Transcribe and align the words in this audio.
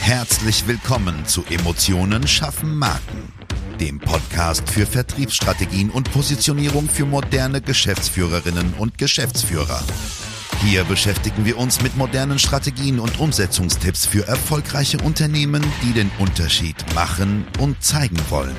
Herzlich 0.00 0.66
willkommen 0.66 1.24
zu 1.26 1.44
Emotionen 1.50 2.26
schaffen 2.26 2.76
Marken, 2.76 3.32
dem 3.80 3.98
Podcast 3.98 4.68
für 4.68 4.86
Vertriebsstrategien 4.86 5.90
und 5.90 6.12
Positionierung 6.12 6.88
für 6.88 7.06
moderne 7.06 7.60
Geschäftsführerinnen 7.60 8.74
und 8.78 8.98
Geschäftsführer. 8.98 9.82
Hier 10.64 10.84
beschäftigen 10.84 11.44
wir 11.44 11.58
uns 11.58 11.82
mit 11.82 11.96
modernen 11.96 12.38
Strategien 12.38 13.00
und 13.00 13.18
Umsetzungstipps 13.18 14.06
für 14.06 14.26
erfolgreiche 14.26 14.98
Unternehmen, 14.98 15.64
die 15.82 15.92
den 15.92 16.10
Unterschied 16.18 16.76
machen 16.94 17.46
und 17.58 17.82
zeigen 17.82 18.18
wollen. 18.28 18.56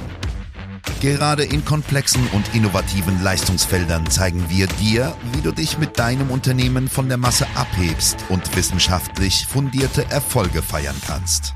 Gerade 1.03 1.43
in 1.43 1.65
komplexen 1.65 2.25
und 2.29 2.55
innovativen 2.55 3.21
Leistungsfeldern 3.21 4.09
zeigen 4.09 4.49
wir 4.49 4.67
dir, 4.67 5.13
wie 5.33 5.41
du 5.41 5.51
dich 5.51 5.77
mit 5.77 5.99
deinem 5.99 6.31
Unternehmen 6.31 6.87
von 6.87 7.09
der 7.09 7.17
Masse 7.17 7.45
abhebst 7.55 8.15
und 8.29 8.55
wissenschaftlich 8.55 9.45
fundierte 9.45 10.09
Erfolge 10.09 10.61
feiern 10.61 10.95
kannst. 11.05 11.55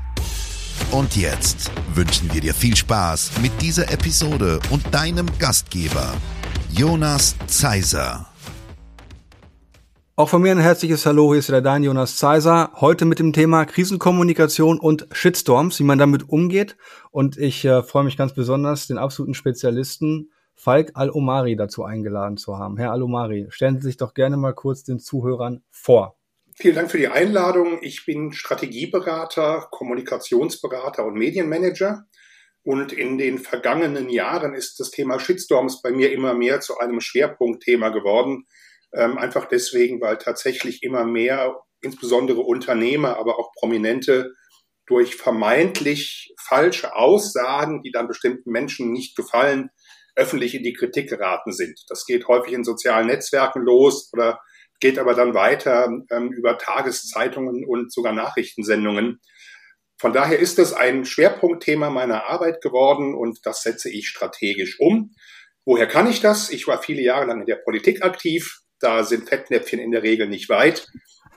Und 0.90 1.16
jetzt 1.16 1.70
wünschen 1.94 2.30
wir 2.34 2.42
dir 2.42 2.52
viel 2.52 2.76
Spaß 2.76 3.38
mit 3.40 3.62
dieser 3.62 3.90
Episode 3.90 4.60
und 4.68 4.94
deinem 4.94 5.26
Gastgeber, 5.38 6.12
Jonas 6.70 7.34
Zeiser. 7.46 8.27
Auch 10.18 10.28
von 10.28 10.42
mir 10.42 10.50
ein 10.50 10.58
herzliches 10.58 11.06
Hallo, 11.06 11.30
hier 11.30 11.38
ist 11.38 11.48
der 11.48 11.60
Dein 11.60 11.84
Jonas 11.84 12.16
Zeiser. 12.16 12.72
Heute 12.74 13.04
mit 13.04 13.20
dem 13.20 13.32
Thema 13.32 13.64
Krisenkommunikation 13.64 14.80
und 14.80 15.06
Shitstorms, 15.12 15.78
wie 15.78 15.84
man 15.84 16.00
damit 16.00 16.28
umgeht. 16.28 16.76
Und 17.12 17.38
ich 17.38 17.64
äh, 17.64 17.84
freue 17.84 18.02
mich 18.02 18.16
ganz 18.16 18.34
besonders, 18.34 18.88
den 18.88 18.98
absoluten 18.98 19.34
Spezialisten 19.34 20.32
Falk 20.56 20.90
Al-Omari 20.94 21.54
dazu 21.54 21.84
eingeladen 21.84 22.36
zu 22.36 22.58
haben. 22.58 22.78
Herr 22.78 22.90
Al-Omari, 22.90 23.46
stellen 23.50 23.76
Sie 23.76 23.86
sich 23.86 23.96
doch 23.96 24.12
gerne 24.12 24.36
mal 24.36 24.54
kurz 24.54 24.82
den 24.82 24.98
Zuhörern 24.98 25.62
vor. 25.70 26.18
Vielen 26.56 26.74
Dank 26.74 26.90
für 26.90 26.98
die 26.98 27.06
Einladung. 27.06 27.78
Ich 27.82 28.04
bin 28.04 28.32
Strategieberater, 28.32 29.68
Kommunikationsberater 29.70 31.06
und 31.06 31.14
Medienmanager. 31.14 32.06
Und 32.64 32.92
in 32.92 33.18
den 33.18 33.38
vergangenen 33.38 34.08
Jahren 34.08 34.54
ist 34.54 34.80
das 34.80 34.90
Thema 34.90 35.20
Shitstorms 35.20 35.80
bei 35.80 35.92
mir 35.92 36.10
immer 36.10 36.34
mehr 36.34 36.58
zu 36.58 36.76
einem 36.78 37.00
Schwerpunktthema 37.00 37.90
geworden 37.90 38.46
ähm, 38.92 39.18
einfach 39.18 39.46
deswegen, 39.46 40.00
weil 40.00 40.18
tatsächlich 40.18 40.82
immer 40.82 41.04
mehr, 41.04 41.56
insbesondere 41.80 42.40
Unternehmer, 42.40 43.18
aber 43.18 43.38
auch 43.38 43.52
Prominente, 43.54 44.32
durch 44.86 45.16
vermeintlich 45.16 46.34
falsche 46.48 46.96
Aussagen, 46.96 47.82
die 47.82 47.90
dann 47.90 48.08
bestimmten 48.08 48.50
Menschen 48.50 48.90
nicht 48.90 49.16
gefallen, 49.16 49.70
öffentlich 50.16 50.54
in 50.54 50.62
die 50.62 50.72
Kritik 50.72 51.08
geraten 51.08 51.52
sind. 51.52 51.78
Das 51.88 52.04
geht 52.06 52.26
häufig 52.26 52.52
in 52.52 52.64
sozialen 52.64 53.06
Netzwerken 53.06 53.62
los 53.62 54.10
oder 54.12 54.40
geht 54.80 54.98
aber 54.98 55.14
dann 55.14 55.34
weiter 55.34 55.88
ähm, 56.10 56.32
über 56.32 56.58
Tageszeitungen 56.58 57.64
und 57.64 57.92
sogar 57.92 58.12
Nachrichtensendungen. 58.12 59.20
Von 60.00 60.12
daher 60.12 60.38
ist 60.38 60.58
es 60.58 60.72
ein 60.72 61.04
Schwerpunktthema 61.04 61.90
meiner 61.90 62.26
Arbeit 62.26 62.60
geworden 62.60 63.14
und 63.14 63.40
das 63.44 63.62
setze 63.62 63.90
ich 63.90 64.08
strategisch 64.08 64.78
um. 64.78 65.12
Woher 65.64 65.86
kann 65.86 66.08
ich 66.08 66.20
das? 66.20 66.50
Ich 66.50 66.66
war 66.66 66.82
viele 66.82 67.02
Jahre 67.02 67.26
lang 67.26 67.40
in 67.40 67.46
der 67.46 67.56
Politik 67.56 68.02
aktiv, 68.02 68.60
da 68.80 69.04
sind 69.04 69.28
Fettnäpfchen 69.28 69.78
in 69.78 69.90
der 69.90 70.02
Regel 70.02 70.28
nicht 70.28 70.48
weit. 70.48 70.86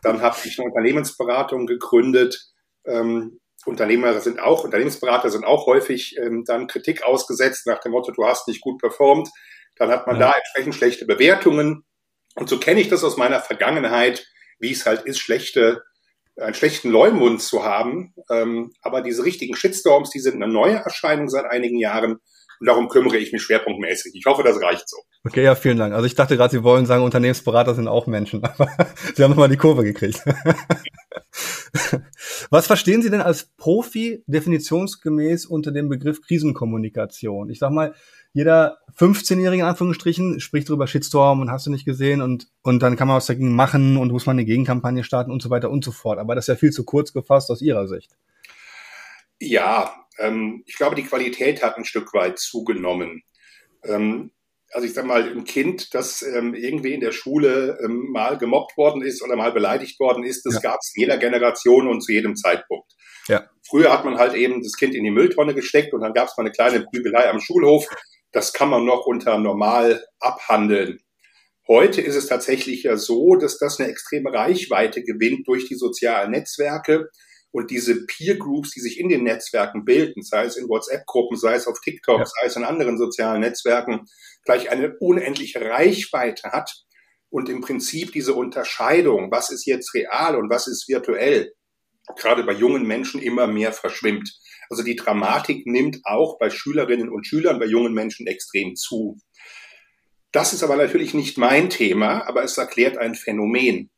Dann 0.01 0.21
habe 0.21 0.37
ich 0.43 0.59
eine 0.59 0.69
Unternehmensberatung 0.69 1.67
gegründet. 1.67 2.47
Ähm, 2.85 3.39
Unternehmer 3.65 4.19
sind 4.19 4.39
auch, 4.39 4.63
Unternehmensberater 4.63 5.29
sind 5.29 5.45
auch 5.45 5.67
häufig 5.67 6.17
ähm, 6.17 6.43
dann 6.45 6.67
Kritik 6.67 7.03
ausgesetzt 7.03 7.67
nach 7.67 7.79
dem 7.79 7.91
Motto, 7.91 8.11
du 8.11 8.25
hast 8.25 8.47
nicht 8.47 8.61
gut 8.61 8.79
performt. 8.81 9.29
Dann 9.75 9.89
hat 9.89 10.07
man 10.07 10.19
ja. 10.19 10.27
da 10.27 10.33
entsprechend 10.33 10.75
schlechte 10.75 11.05
Bewertungen. 11.05 11.85
Und 12.35 12.49
so 12.49 12.59
kenne 12.59 12.81
ich 12.81 12.89
das 12.89 13.03
aus 13.03 13.17
meiner 13.17 13.39
Vergangenheit, 13.39 14.25
wie 14.59 14.71
es 14.71 14.85
halt 14.85 15.03
ist, 15.03 15.19
schlechte, 15.19 15.83
einen 16.37 16.53
schlechten 16.53 16.89
Leumund 16.89 17.41
zu 17.41 17.63
haben. 17.63 18.13
Ähm, 18.29 18.73
aber 18.81 19.01
diese 19.01 19.23
richtigen 19.25 19.55
Shitstorms, 19.55 20.09
die 20.09 20.19
sind 20.19 20.41
eine 20.41 20.51
neue 20.51 20.75
Erscheinung 20.75 21.29
seit 21.29 21.45
einigen 21.45 21.77
Jahren. 21.77 22.19
Und 22.61 22.67
darum 22.67 22.87
kümmere 22.89 23.17
ich 23.17 23.33
mich 23.33 23.41
schwerpunktmäßig. 23.41 24.13
Ich 24.13 24.25
hoffe, 24.27 24.43
das 24.43 24.61
reicht 24.61 24.87
so. 24.87 24.97
Okay, 25.23 25.43
ja, 25.43 25.55
vielen 25.55 25.79
Dank. 25.79 25.95
Also 25.95 26.05
ich 26.05 26.13
dachte 26.13 26.37
gerade, 26.37 26.51
Sie 26.51 26.61
wollen 26.61 26.85
sagen, 26.85 27.03
Unternehmensberater 27.03 27.73
sind 27.73 27.87
auch 27.87 28.05
Menschen, 28.05 28.43
aber 28.43 28.69
Sie 29.15 29.23
haben 29.23 29.31
nochmal 29.31 29.49
die 29.49 29.57
Kurve 29.57 29.83
gekriegt. 29.83 30.23
Was 32.51 32.67
verstehen 32.67 33.01
Sie 33.01 33.09
denn 33.09 33.21
als 33.21 33.49
Profi 33.57 34.23
definitionsgemäß 34.27 35.47
unter 35.47 35.71
dem 35.71 35.89
Begriff 35.89 36.21
Krisenkommunikation? 36.21 37.49
Ich 37.49 37.57
sag 37.57 37.71
mal, 37.71 37.95
jeder 38.31 38.77
15-Jährige 38.95 39.63
in 39.63 39.67
Anführungsstrichen 39.67 40.39
spricht 40.39 40.69
darüber 40.69 40.85
Shitstorm 40.85 41.41
und 41.41 41.49
hast 41.49 41.65
du 41.65 41.71
nicht 41.71 41.85
gesehen 41.85 42.21
und, 42.21 42.47
und 42.61 42.83
dann 42.83 42.95
kann 42.95 43.07
man 43.07 43.17
was 43.17 43.25
dagegen 43.25 43.55
machen 43.55 43.97
und 43.97 44.11
muss 44.11 44.27
man 44.27 44.35
eine 44.35 44.45
Gegenkampagne 44.45 45.03
starten 45.03 45.31
und 45.31 45.41
so 45.41 45.49
weiter 45.49 45.71
und 45.71 45.83
so 45.83 45.91
fort. 45.91 46.19
Aber 46.19 46.35
das 46.35 46.43
ist 46.43 46.49
ja 46.49 46.55
viel 46.57 46.71
zu 46.71 46.83
kurz 46.83 47.11
gefasst 47.11 47.49
aus 47.49 47.63
Ihrer 47.63 47.87
Sicht. 47.87 48.11
Ja, 49.39 49.95
ähm, 50.21 50.63
ich 50.65 50.75
glaube, 50.75 50.95
die 50.95 51.03
Qualität 51.03 51.63
hat 51.63 51.77
ein 51.77 51.85
Stück 51.85 52.13
weit 52.13 52.39
zugenommen. 52.39 53.23
Ähm, 53.83 54.31
also 54.73 54.87
ich 54.87 54.93
sage 54.93 55.07
mal, 55.07 55.29
ein 55.29 55.43
Kind, 55.43 55.93
das 55.93 56.21
ähm, 56.21 56.53
irgendwie 56.53 56.93
in 56.93 57.01
der 57.01 57.11
Schule 57.11 57.77
ähm, 57.83 58.11
mal 58.11 58.37
gemobbt 58.37 58.77
worden 58.77 59.01
ist 59.01 59.21
oder 59.21 59.35
mal 59.35 59.51
beleidigt 59.51 59.99
worden 59.99 60.23
ist, 60.23 60.45
das 60.45 60.55
ja. 60.55 60.61
gab 60.61 60.79
es 60.81 60.93
in 60.95 61.01
jeder 61.01 61.17
Generation 61.17 61.87
und 61.87 62.01
zu 62.01 62.13
jedem 62.13 62.35
Zeitpunkt. 62.35 62.91
Ja. 63.27 63.49
Früher 63.67 63.91
hat 63.91 64.05
man 64.05 64.17
halt 64.17 64.33
eben 64.33 64.63
das 64.63 64.77
Kind 64.77 64.95
in 64.95 65.03
die 65.03 65.11
Mülltonne 65.11 65.53
gesteckt 65.53 65.93
und 65.93 66.01
dann 66.01 66.13
gab 66.13 66.27
es 66.27 66.37
mal 66.37 66.43
eine 66.43 66.51
kleine 66.51 66.85
Prügelei 66.85 67.29
am 67.29 67.39
Schulhof. 67.39 67.85
Das 68.31 68.53
kann 68.53 68.69
man 68.69 68.85
noch 68.85 69.05
unter 69.05 69.37
normal 69.37 70.05
abhandeln. 70.19 70.99
Heute 71.67 72.01
ist 72.01 72.15
es 72.15 72.27
tatsächlich 72.27 72.83
ja 72.83 72.97
so, 72.97 73.35
dass 73.35 73.57
das 73.57 73.79
eine 73.79 73.89
extreme 73.89 74.33
Reichweite 74.33 75.03
gewinnt 75.03 75.47
durch 75.47 75.67
die 75.67 75.75
sozialen 75.75 76.31
Netzwerke 76.31 77.09
und 77.51 77.69
diese 77.69 78.05
Peer 78.05 78.37
Groups, 78.37 78.71
die 78.71 78.79
sich 78.79 78.99
in 78.99 79.09
den 79.09 79.23
Netzwerken 79.23 79.83
bilden, 79.85 80.23
sei 80.23 80.45
es 80.45 80.55
in 80.55 80.69
WhatsApp-Gruppen, 80.69 81.37
sei 81.37 81.55
es 81.55 81.67
auf 81.67 81.79
TikTok, 81.81 82.19
ja. 82.19 82.25
sei 82.25 82.45
es 82.45 82.55
in 82.55 82.63
anderen 82.63 82.97
sozialen 82.97 83.41
Netzwerken, 83.41 84.05
gleich 84.45 84.69
eine 84.69 84.95
unendliche 84.99 85.61
Reichweite 85.61 86.51
hat 86.51 86.71
und 87.29 87.49
im 87.49 87.61
Prinzip 87.61 88.11
diese 88.11 88.33
Unterscheidung, 88.33 89.31
was 89.31 89.49
ist 89.49 89.65
jetzt 89.65 89.93
real 89.93 90.35
und 90.35 90.49
was 90.49 90.67
ist 90.67 90.87
virtuell, 90.87 91.53
gerade 92.15 92.43
bei 92.43 92.53
jungen 92.53 92.85
Menschen 92.85 93.21
immer 93.21 93.47
mehr 93.47 93.73
verschwimmt. 93.73 94.31
Also 94.69 94.83
die 94.83 94.95
Dramatik 94.95 95.65
nimmt 95.67 95.99
auch 96.03 96.39
bei 96.39 96.49
Schülerinnen 96.49 97.09
und 97.09 97.27
Schülern, 97.27 97.59
bei 97.59 97.65
jungen 97.65 97.93
Menschen 97.93 98.27
extrem 98.27 98.75
zu. 98.75 99.17
Das 100.31 100.53
ist 100.53 100.63
aber 100.63 100.77
natürlich 100.77 101.13
nicht 101.13 101.37
mein 101.37 101.69
Thema, 101.69 102.25
aber 102.25 102.43
es 102.43 102.57
erklärt 102.57 102.97
ein 102.97 103.15
Phänomen. 103.15 103.89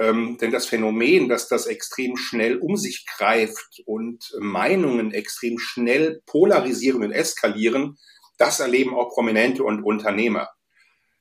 Ähm, 0.00 0.38
denn 0.40 0.50
das 0.50 0.64
Phänomen, 0.64 1.28
dass 1.28 1.46
das 1.46 1.66
extrem 1.66 2.16
schnell 2.16 2.56
um 2.56 2.78
sich 2.78 3.04
greift 3.04 3.82
und 3.84 4.32
Meinungen 4.40 5.12
extrem 5.12 5.58
schnell 5.58 6.22
polarisieren 6.24 7.04
und 7.04 7.12
eskalieren, 7.12 7.98
das 8.38 8.60
erleben 8.60 8.94
auch 8.94 9.10
Prominente 9.10 9.62
und 9.62 9.84
Unternehmer. 9.84 10.48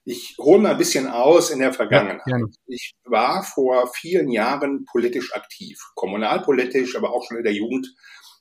Ich 0.05 0.37
hole 0.39 0.61
mal 0.61 0.71
ein 0.71 0.77
bisschen 0.77 1.07
aus 1.07 1.51
in 1.51 1.59
der 1.59 1.73
Vergangenheit. 1.73 2.21
Ja, 2.25 2.37
ich 2.67 2.93
war 3.03 3.43
vor 3.43 3.91
vielen 3.93 4.31
Jahren 4.31 4.85
politisch 4.89 5.35
aktiv, 5.35 5.77
kommunalpolitisch, 5.95 6.95
aber 6.95 7.11
auch 7.11 7.27
schon 7.27 7.37
in 7.37 7.43
der 7.43 7.53
Jugend. 7.53 7.85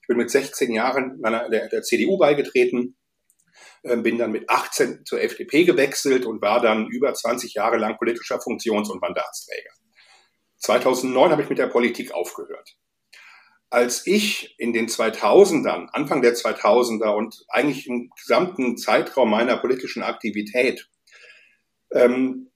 Ich 0.02 0.06
bin 0.06 0.18
mit 0.18 0.30
16 0.30 0.70
Jahren 0.72 1.18
meiner, 1.20 1.50
der, 1.50 1.68
der 1.68 1.82
CDU 1.82 2.16
beigetreten, 2.16 2.96
äh, 3.82 3.96
bin 3.96 4.18
dann 4.18 4.30
mit 4.30 4.48
18 4.48 5.04
zur 5.04 5.20
FDP 5.20 5.64
gewechselt 5.64 6.26
und 6.26 6.40
war 6.40 6.60
dann 6.62 6.86
über 6.86 7.12
20 7.12 7.54
Jahre 7.54 7.76
lang 7.76 7.98
politischer 7.98 8.40
Funktions- 8.40 8.88
und 8.88 9.02
Mandatsträger. 9.02 9.70
2009 10.58 11.30
habe 11.30 11.42
ich 11.42 11.48
mit 11.48 11.58
der 11.58 11.68
Politik 11.68 12.12
aufgehört. 12.12 12.76
Als 13.70 14.06
ich 14.06 14.58
in 14.58 14.72
den 14.72 14.88
2000ern, 14.88 15.88
Anfang 15.92 16.22
der 16.22 16.34
2000er 16.34 17.14
und 17.14 17.44
eigentlich 17.48 17.86
im 17.86 18.10
gesamten 18.10 18.78
Zeitraum 18.78 19.30
meiner 19.30 19.58
politischen 19.58 20.02
Aktivität 20.02 20.88
ähm, 21.92 22.50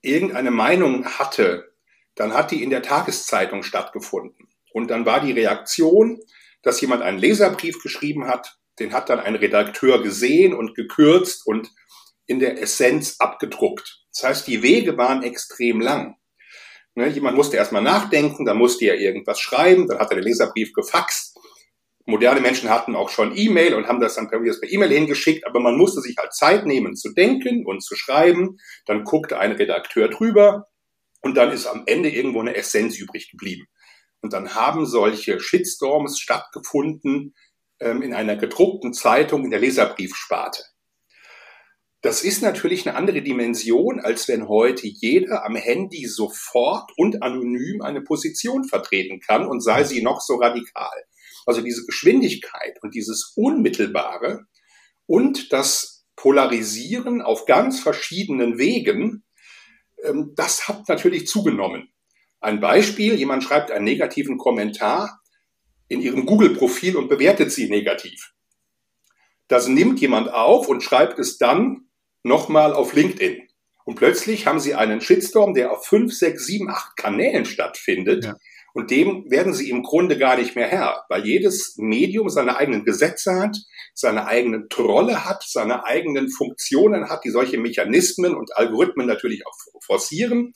irgendeine 0.00 0.50
Meinung 0.50 1.04
hatte, 1.04 1.72
dann 2.14 2.34
hat 2.34 2.50
die 2.50 2.62
in 2.62 2.70
der 2.70 2.82
Tageszeitung 2.82 3.62
stattgefunden. 3.62 4.48
Und 4.72 4.88
dann 4.88 5.06
war 5.06 5.20
die 5.20 5.32
Reaktion, 5.32 6.20
dass 6.62 6.80
jemand 6.80 7.02
einen 7.02 7.18
Leserbrief 7.18 7.80
geschrieben 7.80 8.26
hat, 8.26 8.58
den 8.78 8.92
hat 8.92 9.08
dann 9.08 9.20
ein 9.20 9.36
Redakteur 9.36 10.02
gesehen 10.02 10.54
und 10.54 10.74
gekürzt 10.74 11.46
und 11.46 11.70
in 12.26 12.40
der 12.40 12.60
Essenz 12.60 13.16
abgedruckt. 13.18 14.04
Das 14.12 14.24
heißt, 14.24 14.46
die 14.46 14.62
Wege 14.62 14.96
waren 14.98 15.22
extrem 15.22 15.80
lang. 15.80 16.17
Ne, 16.98 17.06
jemand 17.06 17.36
musste 17.36 17.56
erstmal 17.56 17.80
nachdenken, 17.80 18.44
dann 18.44 18.58
musste 18.58 18.86
er 18.86 18.98
irgendwas 18.98 19.38
schreiben, 19.38 19.86
dann 19.86 20.00
hat 20.00 20.10
er 20.10 20.16
den 20.16 20.24
Leserbrief 20.24 20.72
gefaxt. 20.72 21.38
Moderne 22.06 22.40
Menschen 22.40 22.70
hatten 22.70 22.96
auch 22.96 23.08
schon 23.08 23.36
E-Mail 23.36 23.74
und 23.74 23.86
haben 23.86 24.00
das 24.00 24.16
dann 24.16 24.28
per 24.28 24.40
E-Mail 24.40 24.90
hingeschickt, 24.90 25.46
aber 25.46 25.60
man 25.60 25.76
musste 25.76 26.00
sich 26.00 26.16
halt 26.18 26.34
Zeit 26.34 26.66
nehmen 26.66 26.96
zu 26.96 27.14
denken 27.14 27.64
und 27.64 27.84
zu 27.84 27.94
schreiben. 27.94 28.56
Dann 28.84 29.04
guckte 29.04 29.38
ein 29.38 29.52
Redakteur 29.52 30.08
drüber 30.08 30.66
und 31.20 31.36
dann 31.36 31.52
ist 31.52 31.68
am 31.68 31.84
Ende 31.86 32.10
irgendwo 32.10 32.40
eine 32.40 32.56
Essenz 32.56 32.98
übrig 32.98 33.30
geblieben. 33.30 33.68
Und 34.20 34.32
dann 34.32 34.56
haben 34.56 34.84
solche 34.84 35.38
Shitstorms 35.38 36.18
stattgefunden 36.18 37.36
ähm, 37.78 38.02
in 38.02 38.12
einer 38.12 38.34
gedruckten 38.34 38.92
Zeitung 38.92 39.44
in 39.44 39.52
der 39.52 39.60
Leserbriefsparte. 39.60 40.64
Das 42.00 42.22
ist 42.22 42.42
natürlich 42.42 42.86
eine 42.86 42.96
andere 42.96 43.22
Dimension, 43.22 43.98
als 43.98 44.28
wenn 44.28 44.48
heute 44.48 44.86
jeder 44.86 45.44
am 45.44 45.56
Handy 45.56 46.06
sofort 46.06 46.92
und 46.96 47.22
anonym 47.22 47.82
eine 47.82 48.02
Position 48.02 48.64
vertreten 48.64 49.20
kann 49.20 49.46
und 49.46 49.60
sei 49.60 49.82
sie 49.82 50.00
noch 50.02 50.20
so 50.20 50.36
radikal. 50.36 51.04
Also 51.44 51.60
diese 51.60 51.84
Geschwindigkeit 51.86 52.78
und 52.82 52.94
dieses 52.94 53.32
Unmittelbare 53.34 54.46
und 55.06 55.52
das 55.52 56.06
Polarisieren 56.14 57.20
auf 57.20 57.46
ganz 57.46 57.80
verschiedenen 57.80 58.58
Wegen, 58.58 59.24
ähm, 60.04 60.34
das 60.36 60.68
hat 60.68 60.88
natürlich 60.88 61.26
zugenommen. 61.26 61.92
Ein 62.40 62.60
Beispiel, 62.60 63.14
jemand 63.14 63.42
schreibt 63.42 63.72
einen 63.72 63.84
negativen 63.84 64.38
Kommentar 64.38 65.20
in 65.88 66.00
ihrem 66.00 66.26
Google-Profil 66.26 66.96
und 66.96 67.08
bewertet 67.08 67.50
sie 67.50 67.68
negativ. 67.68 68.32
Das 69.48 69.66
nimmt 69.66 70.00
jemand 70.00 70.32
auf 70.32 70.68
und 70.68 70.82
schreibt 70.82 71.18
es 71.18 71.38
dann 71.38 71.87
nochmal 72.22 72.72
auf 72.72 72.92
LinkedIn. 72.92 73.48
Und 73.84 73.94
plötzlich 73.94 74.46
haben 74.46 74.60
sie 74.60 74.74
einen 74.74 75.00
Shitstorm, 75.00 75.54
der 75.54 75.72
auf 75.72 75.86
fünf, 75.86 76.12
sechs, 76.12 76.44
sieben, 76.44 76.68
acht 76.68 76.96
Kanälen 76.96 77.46
stattfindet. 77.46 78.24
Ja. 78.24 78.36
Und 78.74 78.90
dem 78.90 79.30
werden 79.30 79.54
sie 79.54 79.70
im 79.70 79.82
Grunde 79.82 80.18
gar 80.18 80.36
nicht 80.36 80.54
mehr 80.54 80.68
Herr, 80.68 81.04
weil 81.08 81.24
jedes 81.24 81.76
Medium 81.78 82.28
seine 82.28 82.58
eigenen 82.58 82.84
Gesetze 82.84 83.34
hat, 83.34 83.56
seine 83.94 84.26
eigenen 84.26 84.68
Trolle 84.68 85.24
hat, 85.24 85.42
seine 85.42 85.84
eigenen 85.84 86.28
Funktionen 86.30 87.08
hat, 87.08 87.24
die 87.24 87.30
solche 87.30 87.58
Mechanismen 87.58 88.34
und 88.36 88.56
Algorithmen 88.56 89.06
natürlich 89.06 89.46
auch 89.46 89.54
forcieren. 89.82 90.52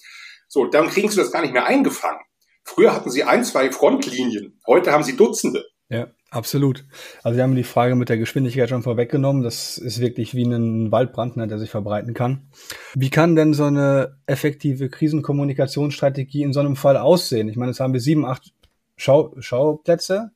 So, 0.46 0.66
dann 0.66 0.88
kriegen 0.88 1.08
sie 1.08 1.16
das 1.16 1.32
gar 1.32 1.40
nicht 1.40 1.54
mehr 1.54 1.66
eingefangen. 1.66 2.20
Früher 2.64 2.94
hatten 2.94 3.10
sie 3.10 3.24
ein, 3.24 3.44
zwei 3.44 3.72
Frontlinien, 3.72 4.60
heute 4.66 4.92
haben 4.92 5.02
sie 5.02 5.16
Dutzende. 5.16 5.64
Ja, 5.88 6.12
absolut. 6.32 6.84
Also 7.22 7.36
wir 7.36 7.44
haben 7.44 7.54
die 7.54 7.62
Frage 7.62 7.94
mit 7.94 8.08
der 8.08 8.18
Geschwindigkeit 8.18 8.68
schon 8.68 8.82
vorweggenommen. 8.82 9.42
Das 9.42 9.78
ist 9.78 10.00
wirklich 10.00 10.34
wie 10.34 10.44
ein 10.44 10.90
Waldbrand, 10.90 11.36
ne, 11.36 11.46
der 11.46 11.58
sich 11.58 11.70
verbreiten 11.70 12.14
kann. 12.14 12.48
Wie 12.94 13.10
kann 13.10 13.36
denn 13.36 13.54
so 13.54 13.64
eine 13.64 14.16
effektive 14.26 14.88
Krisenkommunikationsstrategie 14.88 16.42
in 16.42 16.52
so 16.52 16.60
einem 16.60 16.76
Fall 16.76 16.96
aussehen? 16.96 17.48
Ich 17.48 17.56
meine, 17.56 17.70
jetzt 17.70 17.80
haben 17.80 17.92
wir 17.92 18.00
sieben, 18.00 18.26
acht 18.26 18.52
Schau 18.96 19.34
Schauplätze, 19.38 20.30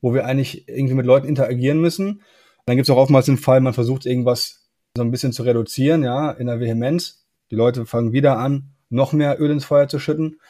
wo 0.00 0.14
wir 0.14 0.24
eigentlich 0.24 0.68
irgendwie 0.68 0.94
mit 0.94 1.06
Leuten 1.06 1.26
interagieren 1.26 1.80
müssen. 1.80 2.22
Dann 2.66 2.76
gibt 2.76 2.88
es 2.88 2.94
auch 2.94 2.98
oftmals 2.98 3.26
den 3.26 3.38
Fall, 3.38 3.60
man 3.60 3.74
versucht 3.74 4.06
irgendwas 4.06 4.68
so 4.96 5.02
ein 5.02 5.10
bisschen 5.10 5.32
zu 5.32 5.42
reduzieren, 5.42 6.02
ja, 6.02 6.30
in 6.30 6.46
der 6.46 6.60
Vehemenz. 6.60 7.26
Die 7.50 7.54
Leute 7.54 7.86
fangen 7.86 8.12
wieder 8.12 8.38
an, 8.38 8.70
noch 8.90 9.12
mehr 9.12 9.40
Öl 9.40 9.50
ins 9.50 9.64
Feuer 9.64 9.88
zu 9.88 9.98
schütten. 9.98 10.40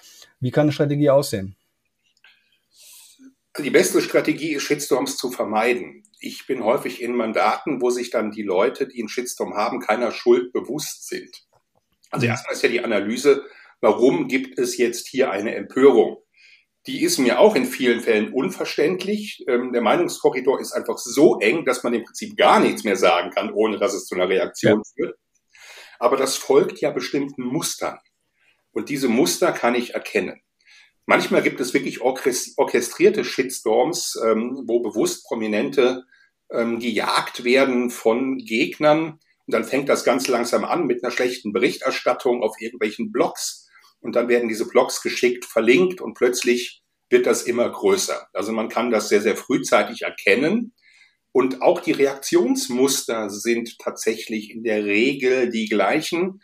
Wie 0.41 0.51
kann 0.51 0.63
eine 0.63 0.73
Strategie 0.73 1.11
aussehen? 1.11 1.57
Die 3.57 3.71
beste 3.71 4.01
Strategie 4.03 4.55
ist, 4.55 4.63
Shitstorms 4.63 5.17
zu 5.17 5.31
vermeiden. 5.31 6.05
Ich 6.21 6.47
bin 6.47 6.65
häufig 6.65 7.03
in 7.03 7.15
Mandaten, 7.15 7.81
wo 7.81 7.91
sich 7.91 8.11
dann 8.11 8.31
die 8.31 8.43
Leute, 8.43 8.87
die 8.87 9.01
einen 9.01 9.09
Shitstorm 9.09 9.55
haben, 9.55 9.81
keiner 9.81 10.13
Schuld 10.13 10.53
bewusst 10.53 11.09
sind. 11.09 11.45
Also 12.11 12.27
mhm. 12.27 12.31
erstmal 12.31 12.55
ist 12.55 12.63
ja 12.63 12.69
die 12.69 12.85
Analyse, 12.85 13.45
warum 13.81 14.29
gibt 14.29 14.59
es 14.59 14.77
jetzt 14.77 15.09
hier 15.09 15.31
eine 15.31 15.55
Empörung? 15.55 16.19
Die 16.87 17.03
ist 17.03 17.19
mir 17.19 17.39
auch 17.39 17.55
in 17.55 17.67
vielen 17.67 18.01
Fällen 18.01 18.33
unverständlich. 18.33 19.45
Ähm, 19.49 19.73
der 19.73 19.83
Meinungskorridor 19.83 20.61
ist 20.61 20.73
einfach 20.73 20.97
so 20.99 21.39
eng, 21.41 21.65
dass 21.65 21.83
man 21.83 21.95
im 21.95 22.05
Prinzip 22.05 22.37
gar 22.37 22.61
nichts 22.61 22.85
mehr 22.85 22.97
sagen 22.97 23.31
kann, 23.31 23.53
ohne 23.53 23.79
dass 23.79 23.93
es 23.93 24.07
zu 24.07 24.15
einer 24.15 24.29
Reaktion 24.29 24.79
ja. 24.79 24.83
führt. 24.95 25.19
Aber 25.99 26.17
das 26.17 26.37
folgt 26.37 26.81
ja 26.81 26.91
bestimmten 26.91 27.43
Mustern. 27.43 27.99
Und 28.71 28.89
diese 28.89 29.09
Muster 29.09 29.53
kann 29.53 29.75
ich 29.75 29.95
erkennen. 29.95 30.41
Manchmal 31.11 31.41
gibt 31.41 31.59
es 31.59 31.73
wirklich 31.73 32.03
orchestrierte 32.03 33.25
Shitstorms, 33.25 34.21
ähm, 34.27 34.65
wo 34.67 34.81
bewusst 34.81 35.25
Prominente 35.25 36.05
ähm, 36.53 36.81
gejagt 36.81 37.45
werden 37.45 37.89
von 37.89 38.37
Gegnern. 38.37 39.19
Und 39.47 39.55
dann 39.55 39.65
fängt 39.65 39.89
das 39.89 40.05
ganz 40.05 40.29
langsam 40.29 40.67
an 40.67 40.87
mit 40.87 41.03
einer 41.03 41.11
schlechten 41.11 41.55
Berichterstattung 41.55 42.43
auf 42.43 42.61
irgendwelchen 42.61 43.11
Blogs. 43.11 43.71
Und 44.01 44.17
dann 44.17 44.29
werden 44.29 44.51
diese 44.51 44.69
Blogs 44.69 45.01
geschickt 45.01 45.47
verlinkt 45.47 46.03
und 46.03 46.13
plötzlich 46.13 46.83
wird 47.09 47.25
das 47.25 47.45
immer 47.45 47.71
größer. 47.71 48.29
Also 48.35 48.53
man 48.53 48.69
kann 48.69 48.91
das 48.91 49.09
sehr, 49.09 49.23
sehr 49.23 49.39
frühzeitig 49.39 50.03
erkennen. 50.03 50.75
Und 51.33 51.63
auch 51.63 51.81
die 51.81 51.93
Reaktionsmuster 51.93 53.31
sind 53.31 53.79
tatsächlich 53.79 54.51
in 54.51 54.63
der 54.63 54.85
Regel 54.85 55.49
die 55.49 55.71
gleichen. 55.71 56.43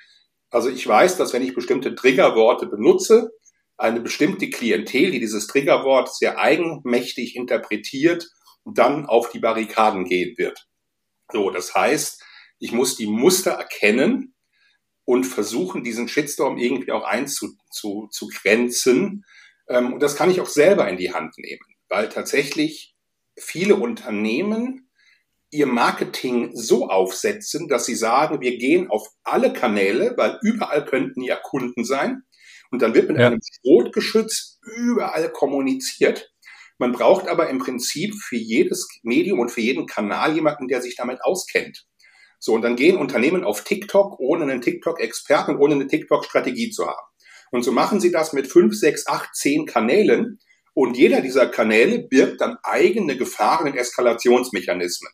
Also 0.49 0.71
ich 0.71 0.87
weiß, 0.87 1.19
dass 1.19 1.35
wenn 1.35 1.43
ich 1.43 1.55
bestimmte 1.55 1.95
Triggerworte 1.95 2.65
benutze, 2.65 3.31
eine 3.77 4.01
bestimmte 4.01 4.51
Klientel, 4.51 5.11
die 5.11 5.21
dieses 5.21 5.47
Triggerwort 5.47 6.15
sehr 6.15 6.39
eigenmächtig 6.39 7.37
interpretiert 7.37 8.29
und 8.63 8.79
dann 8.79 9.07
auf 9.07 9.31
die 9.31 9.41
Barrikaden 9.41 10.05
gehen 10.05 10.37
wird. 10.39 10.67
So, 11.33 11.51
das 11.51 11.75
heißt, 11.75 12.23
ich 12.59 12.73
muss 12.73 12.97
die 12.97 13.07
Muster 13.07 13.53
erkennen 13.53 14.35
und 15.05 15.25
versuchen, 15.25 15.85
diesen 15.85 16.09
Shitstorm 16.09 16.59
irgendwie 16.59 16.93
auch 16.93 17.05
einzugrenzen. 17.05 19.25
Ähm, 19.69 19.93
und 19.93 20.03
das 20.03 20.17
kann 20.17 20.31
ich 20.31 20.41
auch 20.41 20.49
selber 20.49 20.89
in 20.89 20.97
die 20.97 21.13
Hand 21.13 21.37
nehmen, 21.39 21.77
weil 21.89 22.09
tatsächlich 22.09 22.97
viele 23.37 23.77
Unternehmen 23.77 24.91
ihr 25.51 25.67
Marketing 25.67 26.51
so 26.55 26.89
aufsetzen, 26.89 27.69
dass 27.69 27.85
sie 27.87 27.95
sagen, 27.95 28.41
wir 28.41 28.57
gehen 28.57 28.91
auf 28.91 29.07
alle 29.23 29.53
Kanäle, 29.53 30.15
weil 30.17 30.39
überall 30.43 30.85
könnten 30.85 31.23
ja 31.23 31.37
Kunden 31.37 31.85
sein. 31.85 32.25
Und 32.75 32.83
dann 32.83 32.93
wird 32.93 33.07
mit 33.07 33.19
ja. 33.19 33.29
einem 33.29 33.39
Schrotgeschütz 33.41 34.59
überall 34.77 35.31
kommuniziert. 35.31 36.33
Man 36.79 36.91
braucht 36.91 37.29
aber 37.29 37.49
im 37.49 37.61
Prinzip 37.61 38.17
für 38.17 38.35
jedes 38.35 38.89
Medium 39.05 39.39
und 39.39 39.53
für 39.53 39.61
jeden 39.61 39.87
Kanal 39.87 40.35
jemanden, 40.35 40.67
der 40.67 40.83
sich 40.83 40.97
damit 40.97 41.23
auskennt. 41.23 41.87
So, 42.41 42.53
und 42.53 42.63
dann 42.63 42.75
gehen 42.75 42.97
Unternehmen 42.97 43.45
auf 43.45 43.63
TikTok, 43.63 44.19
ohne 44.19 44.43
einen 44.43 44.61
TikTok-Experten, 44.61 45.57
ohne 45.57 45.77
eine 45.77 45.87
TikTok-Strategie 45.87 46.71
zu 46.71 46.89
haben. 46.89 47.07
Und 47.53 47.63
so 47.63 47.71
machen 47.71 48.01
sie 48.01 48.11
das 48.11 48.33
mit 48.33 48.49
fünf, 48.49 48.75
sechs, 48.75 49.07
acht, 49.07 49.37
zehn 49.37 49.67
Kanälen. 49.67 50.41
Und 50.73 50.97
jeder 50.97 51.21
dieser 51.21 51.47
Kanäle 51.47 52.01
birgt 52.01 52.41
dann 52.41 52.57
eigene 52.65 53.17
Gefahren 53.17 53.69
und 53.69 53.77
Eskalationsmechanismen. 53.77 55.13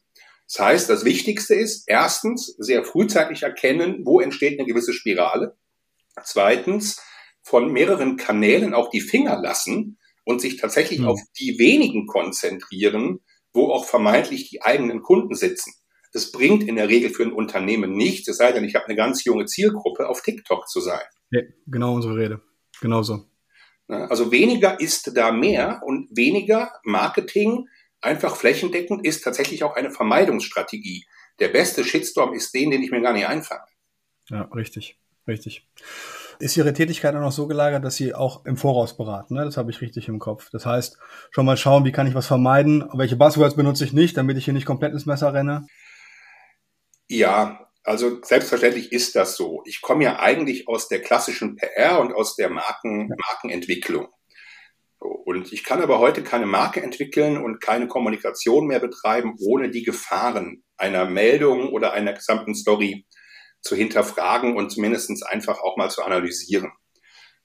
Das 0.49 0.61
heißt, 0.61 0.89
das 0.89 1.05
Wichtigste 1.05 1.57
ist, 1.57 1.85
erstens, 1.89 2.57
sehr 2.57 2.85
frühzeitig 2.85 3.43
erkennen, 3.43 4.01
wo 4.07 4.19
entsteht 4.19 4.59
eine 4.59 4.67
gewisse 4.67 4.95
Spirale. 4.95 5.59
Zweitens, 6.25 7.03
von 7.43 7.73
mehreren 7.73 8.17
Kanälen 8.17 8.75
auch 8.75 8.91
die 8.91 9.01
Finger 9.01 9.41
lassen 9.41 9.99
und 10.25 10.41
sich 10.41 10.57
tatsächlich 10.57 11.01
mhm. 11.01 11.09
auf 11.09 11.21
die 11.39 11.59
wenigen 11.59 12.07
konzentrieren, 12.07 13.21
wo 13.53 13.73
auch 13.73 13.85
vermeintlich 13.85 14.49
die 14.51 14.63
eigenen 14.63 15.03
Kunden 15.03 15.35
sitzen. 15.35 15.73
Es 16.13 16.33
bringt 16.33 16.65
in 16.65 16.77
der 16.77 16.89
Regel 16.89 17.11
für 17.11 17.23
ein 17.23 17.33
Unternehmen 17.33 17.93
nichts, 17.93 18.29
es 18.29 18.37
sei 18.37 18.53
denn, 18.53 18.65
ich 18.65 18.75
habe 18.75 18.87
eine 18.87 18.97
ganz 18.97 19.25
junge 19.25 19.47
Zielgruppe, 19.47 20.09
auf 20.09 20.23
TikTok 20.23 20.69
zu 20.69 20.81
sein. 20.81 21.03
Ja, 21.31 21.43
genau 21.67 21.95
unsere 21.95 22.17
Rede. 22.17 22.43
Genauso. 22.81 23.27
Also 23.87 24.31
weniger 24.31 24.79
ist 24.81 25.17
da 25.17 25.33
mehr 25.33 25.83
und 25.85 26.09
weniger 26.17 26.73
Marketing 26.85 27.69
einfach 28.01 28.37
flächendeckend 28.37 29.05
ist 29.05 29.23
tatsächlich 29.23 29.65
auch 29.65 29.75
eine 29.75 29.91
Vermeidungsstrategie. 29.91 31.05
Der 31.39 31.49
beste 31.49 31.85
Shitstorm 31.85 32.33
ist 32.35 32.55
den, 32.55 32.71
den 32.71 32.83
ich 32.83 32.91
mir 32.91 33.03
gar 33.03 33.13
nicht 33.13 33.27
einfange. 33.27 33.65
Ja, 34.29 34.43
richtig, 34.55 34.99
richtig 35.27 35.69
ist 36.41 36.57
Ihre 36.57 36.73
Tätigkeit 36.73 37.15
auch 37.15 37.21
noch 37.21 37.33
so 37.33 37.47
gelagert, 37.47 37.85
dass 37.85 37.97
Sie 37.97 38.15
auch 38.15 38.45
im 38.47 38.57
Voraus 38.57 38.97
beraten. 38.97 39.35
Ne? 39.35 39.45
Das 39.45 39.57
habe 39.57 39.71
ich 39.71 39.81
richtig 39.81 40.09
im 40.09 40.19
Kopf. 40.19 40.51
Das 40.51 40.67
heißt, 40.67 40.99
schon 41.31 41.47
mal 41.47 41.57
schauen, 41.57 41.85
wie 41.85 41.93
kann 41.93 42.07
ich 42.07 42.15
was 42.15 42.27
vermeiden, 42.27 42.89
welche 42.95 43.17
Buzzwords 43.17 43.57
benutze 43.57 43.85
ich 43.85 43.93
nicht, 43.93 44.17
damit 44.17 44.37
ich 44.39 44.45
hier 44.45 44.55
nicht 44.55 44.67
komplett 44.67 44.93
ins 44.93 45.07
Messer 45.07 45.33
renne. 45.35 45.67
Ja, 47.09 47.69
also 47.83 48.23
selbstverständlich 48.23 48.93
ist 48.93 49.17
das 49.17 49.37
so. 49.37 49.63
Ich 49.67 49.81
komme 49.81 50.05
ja 50.05 50.19
eigentlich 50.21 50.69
aus 50.69 50.89
der 50.89 51.01
klassischen 51.01 51.57
PR 51.57 52.01
und 52.01 52.13
aus 52.13 52.37
der 52.37 52.51
Marken, 52.51 53.09
Markenentwicklung. 53.09 54.09
Und 54.99 55.53
ich 55.53 55.65
kann 55.65 55.81
aber 55.81 55.99
heute 55.99 56.23
keine 56.23 56.47
Marke 56.47 56.83
entwickeln 56.83 57.39
und 57.43 57.61
keine 57.61 57.89
Kommunikation 57.89 58.67
mehr 58.67 58.81
betreiben, 58.81 59.37
ohne 59.41 59.71
die 59.71 59.83
Gefahren 59.83 60.63
einer 60.77 61.07
Meldung 61.07 61.71
oder 61.71 61.93
einer 61.93 62.13
gesamten 62.13 62.55
Story 62.55 63.07
zu 63.63 63.77
hinterfragen 63.77 64.57
und 64.57 64.71
zumindestens 64.71 65.23
einfach 65.23 65.61
auch 65.61 65.77
mal 65.77 65.91
zu 65.91 66.03
analysieren. 66.03 66.73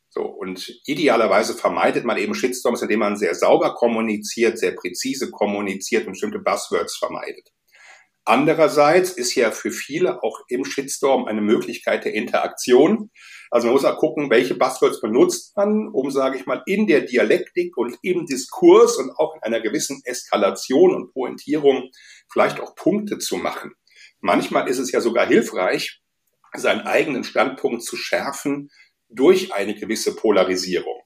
So, 0.10 0.22
und 0.22 0.82
idealerweise 0.86 1.56
vermeidet 1.56 2.06
man 2.06 2.18
eben 2.18 2.36
Shitstorms, 2.36 2.82
indem 2.82 3.00
man 3.00 3.18
sehr 3.18 3.36
sauber 3.36 3.74
kommuniziert, 3.76 4.58
sehr 4.58 4.72
präzise 4.72 5.30
kommuniziert 5.30 6.06
und 6.06 6.14
bestimmte 6.14 6.40
Buzzwords 6.40 6.96
vermeidet. 6.96 7.52
Andererseits 8.28 9.12
ist 9.12 9.36
ja 9.36 9.52
für 9.52 9.72
viele 9.72 10.24
auch 10.24 10.40
im 10.48 10.66
Shitstorm 10.66 11.26
eine 11.26 11.42
Möglichkeit 11.42 12.06
der 12.06 12.16
Interaktion. 12.16 13.12
Also 13.52 13.68
man 13.68 13.76
muss 13.76 13.86
auch 13.86 13.98
gucken, 13.98 14.32
welche 14.32 14.56
Buzzwords 14.56 15.00
benutzt 15.00 15.56
man, 15.56 15.90
um, 15.90 16.10
sage 16.10 16.40
ich 16.40 16.48
mal, 16.48 16.64
in 16.66 16.88
der 16.88 17.02
Dialektik 17.02 17.78
und 17.78 17.98
im 18.02 18.26
Diskurs 18.26 18.98
und 18.98 19.12
auch 19.12 19.36
in 19.36 19.44
einer 19.44 19.62
gewissen 19.62 20.02
Eskalation 20.06 20.96
und 20.96 21.14
Pointierung 21.14 21.92
vielleicht 22.32 22.60
auch 22.60 22.74
Punkte 22.74 23.20
zu 23.20 23.38
machen. 23.38 23.76
Manchmal 24.22 24.70
ist 24.70 24.80
es 24.80 24.92
ja 24.92 25.02
sogar 25.02 25.28
hilfreich, 25.28 26.02
seinen 26.58 26.82
eigenen 26.82 27.24
Standpunkt 27.24 27.84
zu 27.84 27.98
schärfen 27.98 28.70
durch 29.10 29.54
eine 29.54 29.76
gewisse 29.76 30.16
Polarisierung. 30.16 31.02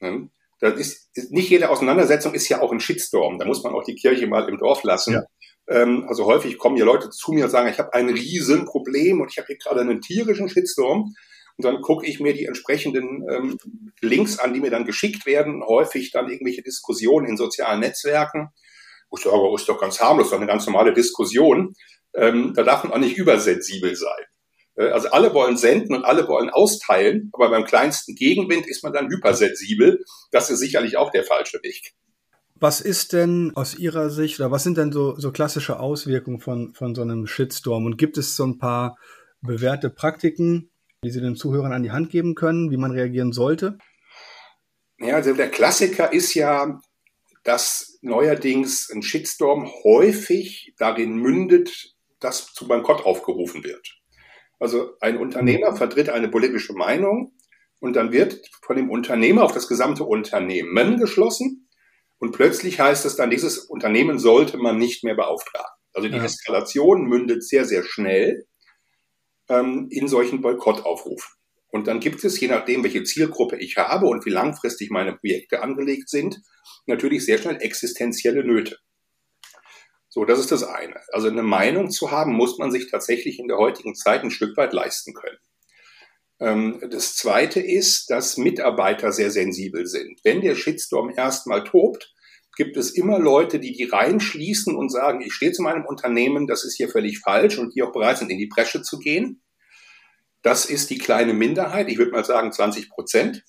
Ne? 0.00 0.30
Das 0.58 0.74
ist, 0.74 1.10
nicht 1.30 1.50
jede 1.50 1.68
Auseinandersetzung 1.68 2.32
ist 2.32 2.48
ja 2.48 2.62
auch 2.62 2.72
ein 2.72 2.80
Shitstorm. 2.80 3.38
Da 3.38 3.44
muss 3.44 3.62
man 3.62 3.74
auch 3.74 3.84
die 3.84 3.94
Kirche 3.94 4.26
mal 4.26 4.48
im 4.48 4.58
Dorf 4.58 4.82
lassen. 4.84 5.14
Ja. 5.14 5.22
Ähm, 5.68 6.06
also 6.08 6.24
häufig 6.26 6.58
kommen 6.58 6.76
ja 6.76 6.84
Leute 6.84 7.10
zu 7.10 7.32
mir 7.32 7.44
und 7.44 7.50
sagen, 7.50 7.68
ich 7.68 7.78
habe 7.78 7.92
ein 7.92 8.08
Riesenproblem 8.08 9.20
und 9.20 9.30
ich 9.30 9.38
habe 9.38 9.48
hier 9.48 9.58
gerade 9.58 9.80
einen 9.80 10.00
tierischen 10.00 10.48
Shitstorm. 10.48 11.14
Und 11.58 11.64
dann 11.64 11.80
gucke 11.80 12.06
ich 12.06 12.20
mir 12.20 12.34
die 12.34 12.44
entsprechenden 12.44 13.26
ähm, 13.30 13.58
Links 14.00 14.38
an, 14.38 14.52
die 14.52 14.60
mir 14.60 14.70
dann 14.70 14.84
geschickt 14.84 15.26
werden, 15.26 15.62
häufig 15.64 16.10
dann 16.10 16.30
irgendwelche 16.30 16.62
Diskussionen 16.62 17.26
in 17.26 17.36
sozialen 17.36 17.80
Netzwerken. 17.80 18.50
Ich 19.14 19.22
sage, 19.22 19.36
oh, 19.36 19.56
ist 19.56 19.68
doch 19.68 19.80
ganz 19.80 20.00
harmlos, 20.00 20.30
doch 20.30 20.36
eine 20.36 20.46
ganz 20.46 20.66
normale 20.66 20.92
Diskussion. 20.92 21.74
Ähm, 22.14 22.52
da 22.54 22.62
darf 22.62 22.84
man 22.84 22.92
auch 22.92 22.98
nicht 22.98 23.16
übersensibel 23.16 23.94
sein. 23.94 24.24
Äh, 24.76 24.88
also 24.88 25.08
alle 25.08 25.34
wollen 25.34 25.56
senden 25.56 25.94
und 25.94 26.04
alle 26.04 26.28
wollen 26.28 26.50
austeilen, 26.50 27.30
aber 27.32 27.50
beim 27.50 27.64
kleinsten 27.64 28.14
Gegenwind 28.14 28.66
ist 28.66 28.82
man 28.84 28.92
dann 28.92 29.08
hypersensibel. 29.08 30.04
Das 30.30 30.50
ist 30.50 30.60
sicherlich 30.60 30.96
auch 30.96 31.10
der 31.10 31.24
falsche 31.24 31.58
Weg. 31.62 31.94
Was 32.58 32.80
ist 32.80 33.12
denn 33.12 33.52
aus 33.54 33.76
Ihrer 33.76 34.08
Sicht 34.08 34.40
oder 34.40 34.50
was 34.50 34.62
sind 34.62 34.78
denn 34.78 34.90
so, 34.90 35.18
so 35.18 35.30
klassische 35.30 35.78
Auswirkungen 35.78 36.40
von, 36.40 36.72
von 36.72 36.94
so 36.94 37.02
einem 37.02 37.26
Shitstorm? 37.26 37.84
Und 37.84 37.98
gibt 37.98 38.16
es 38.16 38.34
so 38.34 38.46
ein 38.46 38.58
paar 38.58 38.96
bewährte 39.42 39.90
Praktiken, 39.90 40.70
die 41.04 41.10
Sie 41.10 41.20
den 41.20 41.36
Zuhörern 41.36 41.72
an 41.72 41.82
die 41.82 41.90
Hand 41.90 42.10
geben 42.10 42.34
können, 42.34 42.70
wie 42.70 42.78
man 42.78 42.92
reagieren 42.92 43.32
sollte? 43.32 43.76
Ja, 44.98 45.16
also 45.16 45.34
der 45.34 45.50
Klassiker 45.50 46.12
ist 46.14 46.32
ja, 46.32 46.80
dass 47.44 47.98
neuerdings 48.00 48.90
ein 48.90 49.02
Shitstorm 49.02 49.70
häufig 49.84 50.74
darin 50.78 51.16
mündet, 51.16 51.94
dass 52.20 52.54
zu 52.54 52.66
Bankrott 52.66 53.04
aufgerufen 53.04 53.62
wird. 53.64 53.95
Also 54.58 54.92
ein 55.00 55.18
Unternehmer 55.18 55.76
vertritt 55.76 56.08
eine 56.08 56.28
politische 56.28 56.72
Meinung 56.72 57.32
und 57.78 57.94
dann 57.94 58.12
wird 58.12 58.40
von 58.62 58.76
dem 58.76 58.90
Unternehmer 58.90 59.44
auf 59.44 59.52
das 59.52 59.68
gesamte 59.68 60.04
Unternehmen 60.04 60.98
geschlossen 60.98 61.68
und 62.18 62.32
plötzlich 62.32 62.80
heißt 62.80 63.04
es 63.04 63.16
dann, 63.16 63.30
dieses 63.30 63.58
Unternehmen 63.58 64.18
sollte 64.18 64.56
man 64.56 64.78
nicht 64.78 65.04
mehr 65.04 65.14
beauftragen. 65.14 65.76
Also 65.92 66.08
die 66.08 66.16
ja. 66.16 66.24
Eskalation 66.24 67.04
mündet 67.04 67.44
sehr, 67.44 67.64
sehr 67.64 67.82
schnell 67.82 68.46
ähm, 69.48 69.88
in 69.90 70.08
solchen 70.08 70.40
Boykottaufrufen. 70.40 71.30
Und 71.68 71.88
dann 71.88 72.00
gibt 72.00 72.24
es, 72.24 72.40
je 72.40 72.48
nachdem, 72.48 72.84
welche 72.84 73.02
Zielgruppe 73.02 73.58
ich 73.58 73.76
habe 73.76 74.06
und 74.06 74.24
wie 74.24 74.30
langfristig 74.30 74.90
meine 74.90 75.14
Projekte 75.14 75.62
angelegt 75.62 76.08
sind, 76.08 76.40
natürlich 76.86 77.24
sehr 77.24 77.38
schnell 77.38 77.56
existenzielle 77.60 78.44
Nöte. 78.44 78.78
So, 80.16 80.24
das 80.24 80.38
ist 80.38 80.50
das 80.50 80.62
eine. 80.62 80.98
Also 81.12 81.28
eine 81.28 81.42
Meinung 81.42 81.90
zu 81.90 82.10
haben, 82.10 82.32
muss 82.32 82.56
man 82.56 82.70
sich 82.70 82.90
tatsächlich 82.90 83.38
in 83.38 83.48
der 83.48 83.58
heutigen 83.58 83.94
Zeit 83.94 84.22
ein 84.24 84.30
Stück 84.30 84.56
weit 84.56 84.72
leisten 84.72 85.12
können. 85.12 85.36
Ähm, 86.40 86.80
das 86.90 87.16
zweite 87.16 87.60
ist, 87.60 88.08
dass 88.08 88.38
Mitarbeiter 88.38 89.12
sehr 89.12 89.30
sensibel 89.30 89.84
sind. 89.84 90.18
Wenn 90.24 90.40
der 90.40 90.54
Shitstorm 90.54 91.12
erstmal 91.14 91.64
tobt, 91.64 92.14
gibt 92.56 92.78
es 92.78 92.92
immer 92.92 93.18
Leute, 93.18 93.60
die 93.60 93.72
die 93.72 93.84
reinschließen 93.84 94.74
und 94.74 94.88
sagen, 94.88 95.20
ich 95.20 95.34
stehe 95.34 95.52
zu 95.52 95.60
meinem 95.60 95.84
Unternehmen, 95.84 96.46
das 96.46 96.64
ist 96.64 96.78
hier 96.78 96.88
völlig 96.88 97.18
falsch 97.18 97.58
und 97.58 97.74
die 97.74 97.82
auch 97.82 97.92
bereit 97.92 98.16
sind, 98.16 98.30
in 98.30 98.38
die 98.38 98.46
Bresche 98.46 98.80
zu 98.80 98.98
gehen. 98.98 99.42
Das 100.40 100.64
ist 100.64 100.88
die 100.88 100.96
kleine 100.96 101.34
Minderheit, 101.34 101.90
ich 101.90 101.98
würde 101.98 102.12
mal 102.12 102.24
sagen 102.24 102.52
20 102.52 102.88
Prozent. 102.88 103.44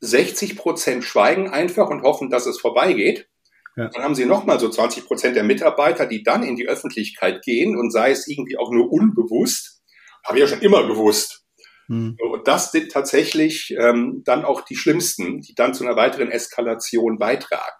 60 0.00 0.58
Prozent 0.58 1.04
schweigen 1.04 1.48
einfach 1.48 1.88
und 1.88 2.02
hoffen, 2.02 2.28
dass 2.28 2.44
es 2.44 2.60
vorbeigeht. 2.60 3.29
Ja. 3.76 3.88
Dann 3.88 4.02
haben 4.02 4.14
Sie 4.14 4.26
nochmal 4.26 4.58
so 4.58 4.68
20 4.68 5.06
Prozent 5.06 5.36
der 5.36 5.44
Mitarbeiter, 5.44 6.06
die 6.06 6.22
dann 6.22 6.42
in 6.42 6.56
die 6.56 6.68
Öffentlichkeit 6.68 7.42
gehen 7.42 7.76
und 7.76 7.90
sei 7.90 8.10
es 8.10 8.26
irgendwie 8.26 8.58
auch 8.58 8.70
nur 8.70 8.92
unbewusst, 8.92 9.82
habe 10.24 10.38
ich 10.38 10.42
ja 10.42 10.48
schon 10.48 10.60
immer 10.60 10.86
gewusst. 10.86 11.44
Hm. 11.86 12.16
Und 12.18 12.46
das 12.46 12.72
sind 12.72 12.92
tatsächlich 12.92 13.74
ähm, 13.78 14.22
dann 14.24 14.44
auch 14.44 14.62
die 14.62 14.76
schlimmsten, 14.76 15.40
die 15.40 15.54
dann 15.54 15.74
zu 15.74 15.84
einer 15.84 15.96
weiteren 15.96 16.30
Eskalation 16.30 17.18
beitragen. 17.18 17.76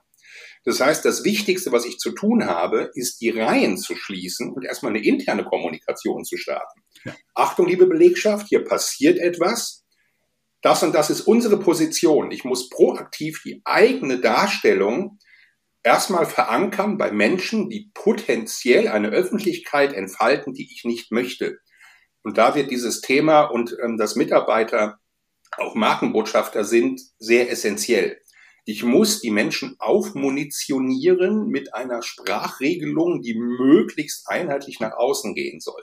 Das 0.65 0.81
heißt, 0.81 1.05
das 1.05 1.25
Wichtigste, 1.25 1.73
was 1.73 1.87
ich 1.87 1.99
zu 1.99 2.13
tun 2.13 2.45
habe, 2.47 2.91
ist 2.95 3.21
die 3.21 3.31
Reihen 3.31 3.79
zu 3.79 3.97
schließen 3.97 4.53
und 4.53 4.65
erstmal 4.65 4.91
eine 4.91 5.05
interne 5.05 5.45
Kommunikation 5.45 6.25
zu 6.25 6.37
starten. 6.37 6.83
Ja. 7.05 7.15
Achtung, 7.35 7.67
liebe 7.67 7.87
Belegschaft, 7.87 8.49
hier 8.49 8.65
passiert 8.65 9.19
etwas. 9.19 9.85
Das 10.61 10.83
und 10.83 10.95
das 10.95 11.09
ist 11.09 11.23
unsere 11.23 11.59
Position. 11.59 12.31
Ich 12.31 12.45
muss 12.45 12.69
proaktiv 12.69 13.41
die 13.45 13.63
eigene 13.65 14.21
Darstellung 14.21 15.19
erstmal 15.83 16.27
verankern 16.27 16.99
bei 16.99 17.11
Menschen, 17.11 17.69
die 17.71 17.91
potenziell 17.95 18.89
eine 18.89 19.09
Öffentlichkeit 19.09 19.93
entfalten, 19.93 20.55
die 20.55 20.69
ich 20.73 20.85
nicht 20.85 21.11
möchte. 21.11 21.59
Und 22.23 22.39
da 22.39 22.55
wird 22.55 22.71
dieses 22.71 23.01
Thema 23.01 23.45
und 23.45 23.77
ähm, 23.83 23.97
dass 23.97 24.17
Mitarbeiter 24.17 24.99
auch 25.57 25.75
Markenbotschafter 25.75 26.65
sind, 26.65 27.01
sehr 27.19 27.51
essentiell. 27.51 28.21
Ich 28.67 28.85
muss 28.85 29.21
die 29.21 29.31
Menschen 29.31 29.75
aufmunitionieren 29.79 31.49
mit 31.49 31.75
einer 31.75 32.03
Sprachregelung, 32.03 33.23
die 33.23 33.35
möglichst 33.35 34.29
einheitlich 34.29 34.81
nach 34.81 34.93
außen 34.93 35.35
gehen 35.35 35.61
soll. 35.61 35.83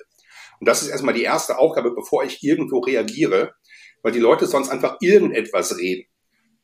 Und 0.59 0.67
das 0.67 0.83
ist 0.83 0.89
erstmal 0.89 1.13
die 1.13 1.23
erste 1.23 1.57
Aufgabe, 1.57 1.93
bevor 1.93 2.23
ich 2.23 2.43
irgendwo 2.43 2.79
reagiere, 2.79 3.55
weil 4.03 4.11
die 4.11 4.19
Leute 4.19 4.45
sonst 4.45 4.69
einfach 4.69 4.97
irgendetwas 5.01 5.77
reden. 5.77 6.07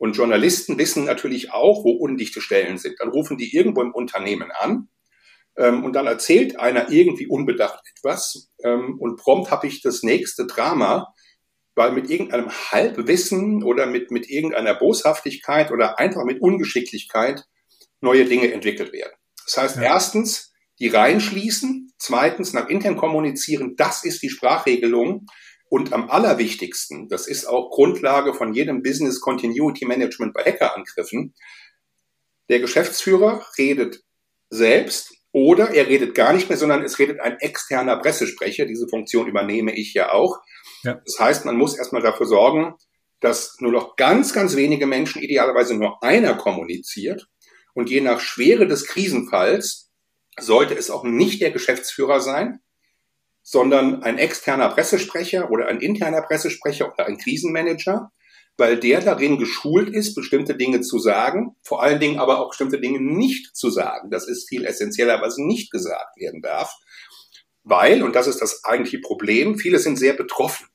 Und 0.04 0.18
Journalisten 0.18 0.78
wissen 0.78 1.06
natürlich 1.06 1.54
auch, 1.54 1.86
wo 1.86 1.92
undichte 1.92 2.42
Stellen 2.42 2.78
sind. 2.78 2.96
Dann 3.00 3.08
rufen 3.08 3.38
die 3.38 3.56
irgendwo 3.56 3.82
im 3.82 3.94
Unternehmen 3.94 4.52
an 4.52 4.90
ähm, 5.56 5.86
und 5.86 5.94
dann 5.94 6.08
erzählt 6.08 6.60
einer 6.60 6.92
irgendwie 6.92 7.26
unbedacht 7.26 7.80
etwas 7.96 8.52
ähm, 8.66 8.98
und 9.00 9.16
prompt 9.16 9.50
habe 9.50 9.66
ich 9.66 9.82
das 9.82 10.04
nächste 10.04 10.46
Drama, 10.46 11.14
weil 11.76 11.94
mit 11.94 12.10
irgendeinem 12.10 12.50
Halbwissen 12.52 13.64
oder 13.64 13.86
mit, 13.86 14.12
mit 14.12 14.30
irgendeiner 14.30 14.76
Boshaftigkeit 14.76 15.72
oder 15.72 15.98
einfach 16.00 16.26
mit 16.26 16.42
Ungeschicklichkeit 16.42 17.46
neue 18.02 18.26
Dinge 18.26 18.52
entwickelt 18.52 18.92
werden. 18.92 19.14
Das 19.46 19.56
heißt, 19.56 19.76
ja. 19.78 19.84
erstens 19.84 20.52
die 20.80 20.90
reinschließen, 20.90 21.94
zweitens 21.98 22.52
nach 22.52 22.68
intern 22.68 22.98
kommunizieren, 22.98 23.76
das 23.78 24.04
ist 24.04 24.22
die 24.22 24.30
Sprachregelung 24.30 25.28
und 25.74 25.92
am 25.92 26.08
allerwichtigsten, 26.12 27.10
das 27.10 27.28
ist 27.28 27.48
auch 27.48 27.72
Grundlage 27.72 28.36
von 28.36 28.54
jedem 28.54 28.84
Business 28.84 29.20
Continuity 29.20 29.86
Management 29.86 30.32
bei 30.32 30.44
Hackerangriffen, 30.44 31.34
der 32.48 32.60
Geschäftsführer 32.60 33.44
redet 33.58 34.04
selbst 34.52 35.16
oder 35.32 35.72
er 35.72 35.88
redet 35.88 36.14
gar 36.14 36.32
nicht 36.32 36.48
mehr, 36.48 36.60
sondern 36.60 36.84
es 36.84 37.00
redet 37.00 37.20
ein 37.22 37.40
externer 37.40 37.98
Pressesprecher. 37.98 38.68
Diese 38.68 38.88
Funktion 38.88 39.26
übernehme 39.26 39.76
ich 39.76 39.96
ja 39.96 40.12
auch. 40.12 40.38
Ja. 40.84 41.02
Das 41.04 41.18
heißt, 41.20 41.46
man 41.46 41.58
muss 41.58 41.76
erstmal 41.76 42.04
dafür 42.04 42.28
sorgen, 42.28 42.76
dass 43.20 43.56
nur 43.60 43.72
noch 43.72 43.96
ganz, 43.96 44.32
ganz 44.32 44.56
wenige 44.56 44.86
Menschen, 44.86 45.24
idealerweise 45.24 45.74
nur 45.74 46.04
einer 46.04 46.36
kommuniziert. 46.36 47.26
Und 47.74 47.90
je 47.90 48.02
nach 48.02 48.20
Schwere 48.20 48.68
des 48.68 48.86
Krisenfalls 48.86 49.90
sollte 50.40 50.76
es 50.76 50.92
auch 50.92 51.04
nicht 51.04 51.42
der 51.42 51.50
Geschäftsführer 51.50 52.20
sein, 52.20 52.60
sondern 53.44 54.02
ein 54.04 54.18
externer 54.18 54.70
Pressesprecher 54.70 55.52
oder 55.52 55.68
ein 55.68 55.82
interner 55.82 56.22
Pressesprecher 56.22 56.92
oder 56.92 57.06
ein 57.06 57.18
Krisenmanager, 57.18 58.12
weil 58.58 58.80
der 58.80 59.02
darin 59.02 59.38
geschult 59.38 59.90
ist, 59.90 60.16
bestimmte 60.16 60.56
Dinge 60.56 60.82
zu 60.82 61.00
sagen, 61.00 61.56
vor 61.64 61.84
allen 61.84 62.00
Dingen 62.00 62.20
aber 62.20 62.40
auch 62.40 62.50
bestimmte 62.50 62.80
Dinge 62.80 63.02
nicht 63.02 63.56
zu 63.56 63.70
sagen. 63.70 64.10
Das 64.12 64.28
ist 64.28 64.48
viel 64.48 64.66
essentieller, 64.66 65.22
was 65.22 65.38
nicht 65.38 65.72
gesagt 65.72 66.18
werden 66.18 66.42
darf. 66.42 66.74
Weil, 67.64 68.04
und 68.04 68.16
das 68.16 68.28
ist 68.28 68.42
das 68.42 68.64
eigentliche 68.64 69.00
Problem, 69.00 69.58
viele 69.58 69.80
sind 69.80 69.98
sehr 69.98 70.14
betroffen. 70.14 70.68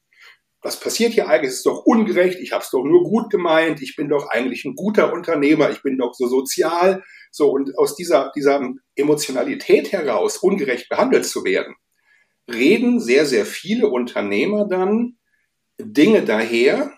Was 0.60 0.80
passiert 0.80 1.12
hier 1.12 1.28
eigentlich? 1.28 1.50
Es 1.50 1.58
ist 1.58 1.66
doch 1.66 1.84
ungerecht, 1.84 2.40
ich 2.40 2.52
habe 2.52 2.64
es 2.64 2.70
doch 2.70 2.82
nur 2.82 3.04
gut 3.04 3.30
gemeint, 3.30 3.80
ich 3.80 3.94
bin 3.94 4.08
doch 4.08 4.28
eigentlich 4.28 4.64
ein 4.64 4.74
guter 4.74 5.12
Unternehmer, 5.12 5.70
ich 5.70 5.82
bin 5.82 5.96
doch 5.98 6.14
so 6.14 6.26
sozial. 6.26 7.04
So, 7.30 7.50
und 7.50 7.78
aus 7.78 7.94
dieser, 7.94 8.32
dieser 8.34 8.60
Emotionalität 8.96 9.92
heraus, 9.92 10.38
ungerecht 10.38 10.88
behandelt 10.88 11.26
zu 11.26 11.44
werden, 11.44 11.76
reden 12.48 13.00
sehr, 13.00 13.26
sehr 13.26 13.46
viele 13.46 13.88
Unternehmer 13.88 14.66
dann 14.66 15.16
Dinge 15.78 16.24
daher, 16.24 16.92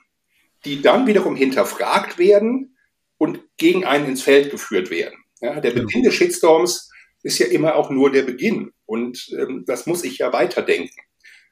die 0.64 0.83
dann 0.83 1.07
wiederum 1.07 1.37
hinterfragt 1.37 2.19
werden 2.19 2.76
und 3.19 3.40
gegen 3.57 3.85
einen 3.85 4.07
ins 4.07 4.23
Feld 4.23 4.50
geführt 4.50 4.90
werden. 4.90 5.19
Ja, 5.40 5.61
der 5.61 5.73
Beginn 5.73 6.02
des 6.02 6.14
Shitstorms 6.14 6.90
ist 7.23 7.38
ja 7.38 7.47
immer 7.47 7.76
auch 7.76 7.90
nur 7.90 8.11
der 8.11 8.23
Beginn 8.23 8.73
und 8.87 9.28
ähm, 9.38 9.64
das 9.66 9.87
muss 9.87 10.04
ich 10.04 10.19
ja 10.19 10.33
weiterdenken. 10.33 11.00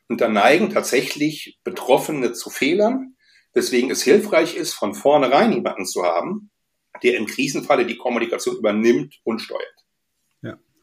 Und 0.08 0.20
da 0.20 0.28
neigen 0.28 0.70
tatsächlich 0.70 1.58
Betroffene 1.64 2.32
zu 2.32 2.48
Fehlern, 2.48 3.16
weswegen 3.52 3.90
es 3.90 4.02
hilfreich 4.02 4.56
ist, 4.56 4.72
von 4.72 4.94
vornherein 4.94 5.52
jemanden 5.52 5.84
zu 5.84 6.04
haben, 6.04 6.50
der 7.02 7.16
im 7.16 7.26
Krisenfalle 7.26 7.84
die 7.84 7.98
Kommunikation 7.98 8.56
übernimmt 8.56 9.20
und 9.24 9.40
steuert 9.40 9.77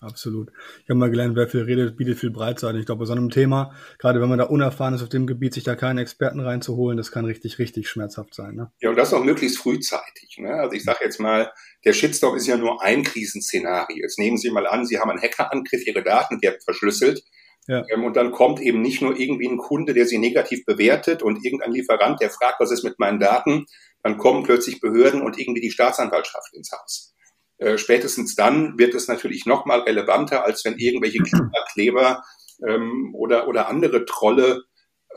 absolut. 0.05 0.51
Ich 0.83 0.89
habe 0.89 0.99
mal 0.99 1.09
gelernt, 1.09 1.35
wer 1.35 1.47
viel 1.47 1.63
redet, 1.63 1.97
bietet 1.97 2.19
viel 2.19 2.31
Breitseite. 2.31 2.77
Ich 2.77 2.85
glaube, 2.85 2.99
bei 2.99 3.05
so 3.05 3.13
einem 3.13 3.29
Thema, 3.29 3.75
gerade 3.97 4.21
wenn 4.21 4.29
man 4.29 4.37
da 4.37 4.45
unerfahren 4.45 4.93
ist 4.93 5.03
auf 5.03 5.09
dem 5.09 5.27
Gebiet, 5.27 5.53
sich 5.53 5.63
da 5.63 5.75
keinen 5.75 5.97
Experten 5.97 6.39
reinzuholen, 6.39 6.97
das 6.97 7.11
kann 7.11 7.25
richtig, 7.25 7.59
richtig 7.59 7.89
schmerzhaft 7.89 8.33
sein. 8.33 8.55
Ne? 8.55 8.71
Ja, 8.79 8.89
und 8.89 8.95
das 8.95 9.13
auch 9.13 9.23
möglichst 9.23 9.57
frühzeitig. 9.57 10.37
Ne? 10.37 10.53
Also 10.53 10.73
ich 10.73 10.83
sage 10.83 10.99
jetzt 11.03 11.19
mal, 11.19 11.51
der 11.83 11.93
Shitstorm 11.93 12.35
ist 12.35 12.47
ja 12.47 12.57
nur 12.57 12.81
ein 12.81 13.03
Krisenszenario. 13.03 14.03
Jetzt 14.03 14.19
nehmen 14.19 14.37
Sie 14.37 14.51
mal 14.51 14.67
an, 14.67 14.85
Sie 14.85 14.99
haben 14.99 15.09
einen 15.09 15.21
Hackerangriff, 15.21 15.85
Ihre 15.85 16.03
Daten 16.03 16.41
werden 16.41 16.59
verschlüsselt. 16.63 17.23
Ja. 17.67 17.83
Ähm, 17.89 18.03
und 18.03 18.15
dann 18.15 18.31
kommt 18.31 18.61
eben 18.61 18.81
nicht 18.81 19.01
nur 19.01 19.17
irgendwie 19.17 19.47
ein 19.47 19.57
Kunde, 19.57 19.93
der 19.93 20.05
sie 20.05 20.19
negativ 20.19 20.65
bewertet 20.65 21.23
und 21.23 21.43
irgendein 21.43 21.71
Lieferant, 21.71 22.21
der 22.21 22.29
fragt, 22.29 22.59
was 22.59 22.71
ist 22.71 22.83
mit 22.83 22.99
meinen 22.99 23.19
Daten. 23.19 23.65
Dann 24.03 24.17
kommen 24.17 24.43
plötzlich 24.43 24.79
Behörden 24.81 25.21
und 25.21 25.39
irgendwie 25.39 25.61
die 25.61 25.71
Staatsanwaltschaft 25.71 26.53
ins 26.53 26.71
Haus. 26.71 27.14
Äh, 27.57 27.77
spätestens 27.77 28.35
dann 28.35 28.77
wird 28.77 28.93
es 28.93 29.07
natürlich 29.07 29.45
noch 29.45 29.65
mal 29.65 29.81
relevanter, 29.81 30.45
als 30.45 30.65
wenn 30.65 30.77
irgendwelche 30.77 31.19
Kleber 31.73 32.23
ähm, 32.67 33.13
oder, 33.15 33.47
oder 33.47 33.67
andere 33.69 34.05
Trolle 34.05 34.63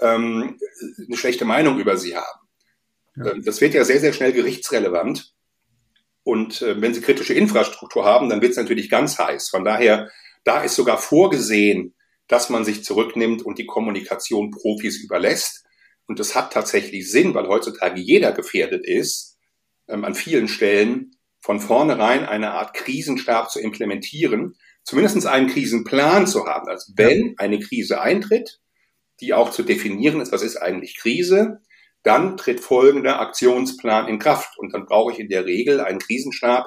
ähm, 0.01 0.59
eine 1.07 1.17
schlechte 1.17 1.45
Meinung 1.45 1.79
über 1.79 1.97
sie 1.97 2.17
haben. 2.17 2.49
Ja. 3.17 3.33
Ähm, 3.33 3.43
das 3.45 3.61
wird 3.61 3.75
ja 3.75 3.85
sehr, 3.85 4.01
sehr 4.01 4.13
schnell 4.13 4.33
gerichtsrelevant. 4.33 5.35
Und 6.23 6.63
äh, 6.63 6.81
wenn 6.81 6.93
Sie 6.95 7.01
kritische 7.01 7.35
Infrastruktur 7.35 8.05
haben, 8.05 8.29
dann 8.29 8.43
wird 8.43 8.53
es 8.53 8.59
natürlich 8.59 8.91
ganz 8.91 9.19
heiß. 9.19 9.49
Von 9.49 9.65
daher, 9.65 10.11
da 10.45 10.63
ist 10.63 10.75
sogar 10.75 10.99
vorgesehen, 10.99 11.95
dass 12.27 12.51
man 12.51 12.65
sich 12.65 12.85
zurücknimmt 12.85 13.43
und 13.43 13.59
die 13.59 13.67
Kommunikation 13.67 14.51
Profis 14.51 15.03
überlässt. 15.03 15.65
Und 16.07 16.21
das 16.21 16.35
hat 16.35 16.53
tatsächlich 16.53 17.11
Sinn, 17.11 17.35
weil 17.35 17.49
heutzutage 17.49 18.01
jeder 18.01 18.33
gefährdet 18.33 18.87
ist, 18.87 19.39
ähm, 19.89 20.05
an 20.05 20.15
vielen 20.15 20.49
Stellen 20.49 21.13
von 21.41 21.61
vornherein 21.61 22.25
eine 22.27 22.53
Art 22.53 22.75
Krisenstab 22.75 23.51
zu 23.51 23.61
implementieren, 23.61 24.57
zumindest 24.83 25.27
einen 25.27 25.49
Krisenplan 25.49 26.27
zu 26.27 26.47
haben. 26.47 26.69
Also 26.69 26.93
wenn 26.97 27.35
eine 27.39 27.59
Krise 27.61 28.01
eintritt, 28.01 28.61
die 29.21 29.35
auch 29.35 29.51
zu 29.51 29.63
definieren 29.63 30.21
ist, 30.21 30.33
was 30.33 30.43
ist 30.43 30.57
eigentlich 30.57 30.97
Krise, 30.97 31.61
dann 32.03 32.37
tritt 32.37 32.61
folgender 32.61 33.21
Aktionsplan 33.21 34.09
in 34.09 34.19
Kraft. 34.19 34.59
Und 34.59 34.73
dann 34.73 34.87
brauche 34.87 35.13
ich 35.13 35.19
in 35.19 35.29
der 35.29 35.45
Regel 35.45 35.81
einen 35.81 35.99
Krisenstab, 35.99 36.67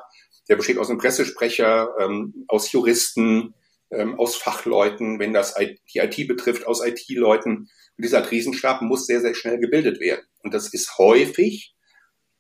der 0.50 0.56
besteht 0.56 0.78
aus 0.78 0.90
einem 0.90 1.00
Pressesprecher, 1.00 1.90
ähm, 2.00 2.46
aus 2.48 2.72
Juristen, 2.72 3.54
ähm, 3.90 4.20
aus 4.20 4.36
Fachleuten, 4.36 5.20
wenn 5.20 5.34
das 5.34 5.56
die 5.94 6.00
IT 6.00 6.28
betrifft, 6.28 6.68
aus 6.68 6.86
IT-Leuten. 6.86 7.70
Und 7.98 8.06
dieser 8.06 8.22
Krisenstab 8.22 8.82
muss 8.82 9.06
sehr, 9.06 9.22
sehr 9.22 9.36
schnell 9.36 9.60
gebildet 9.60 10.00
werden. 10.00 10.26
Und 10.44 10.54
das 10.54 10.74
ist 10.74 10.98
häufig 10.98 11.74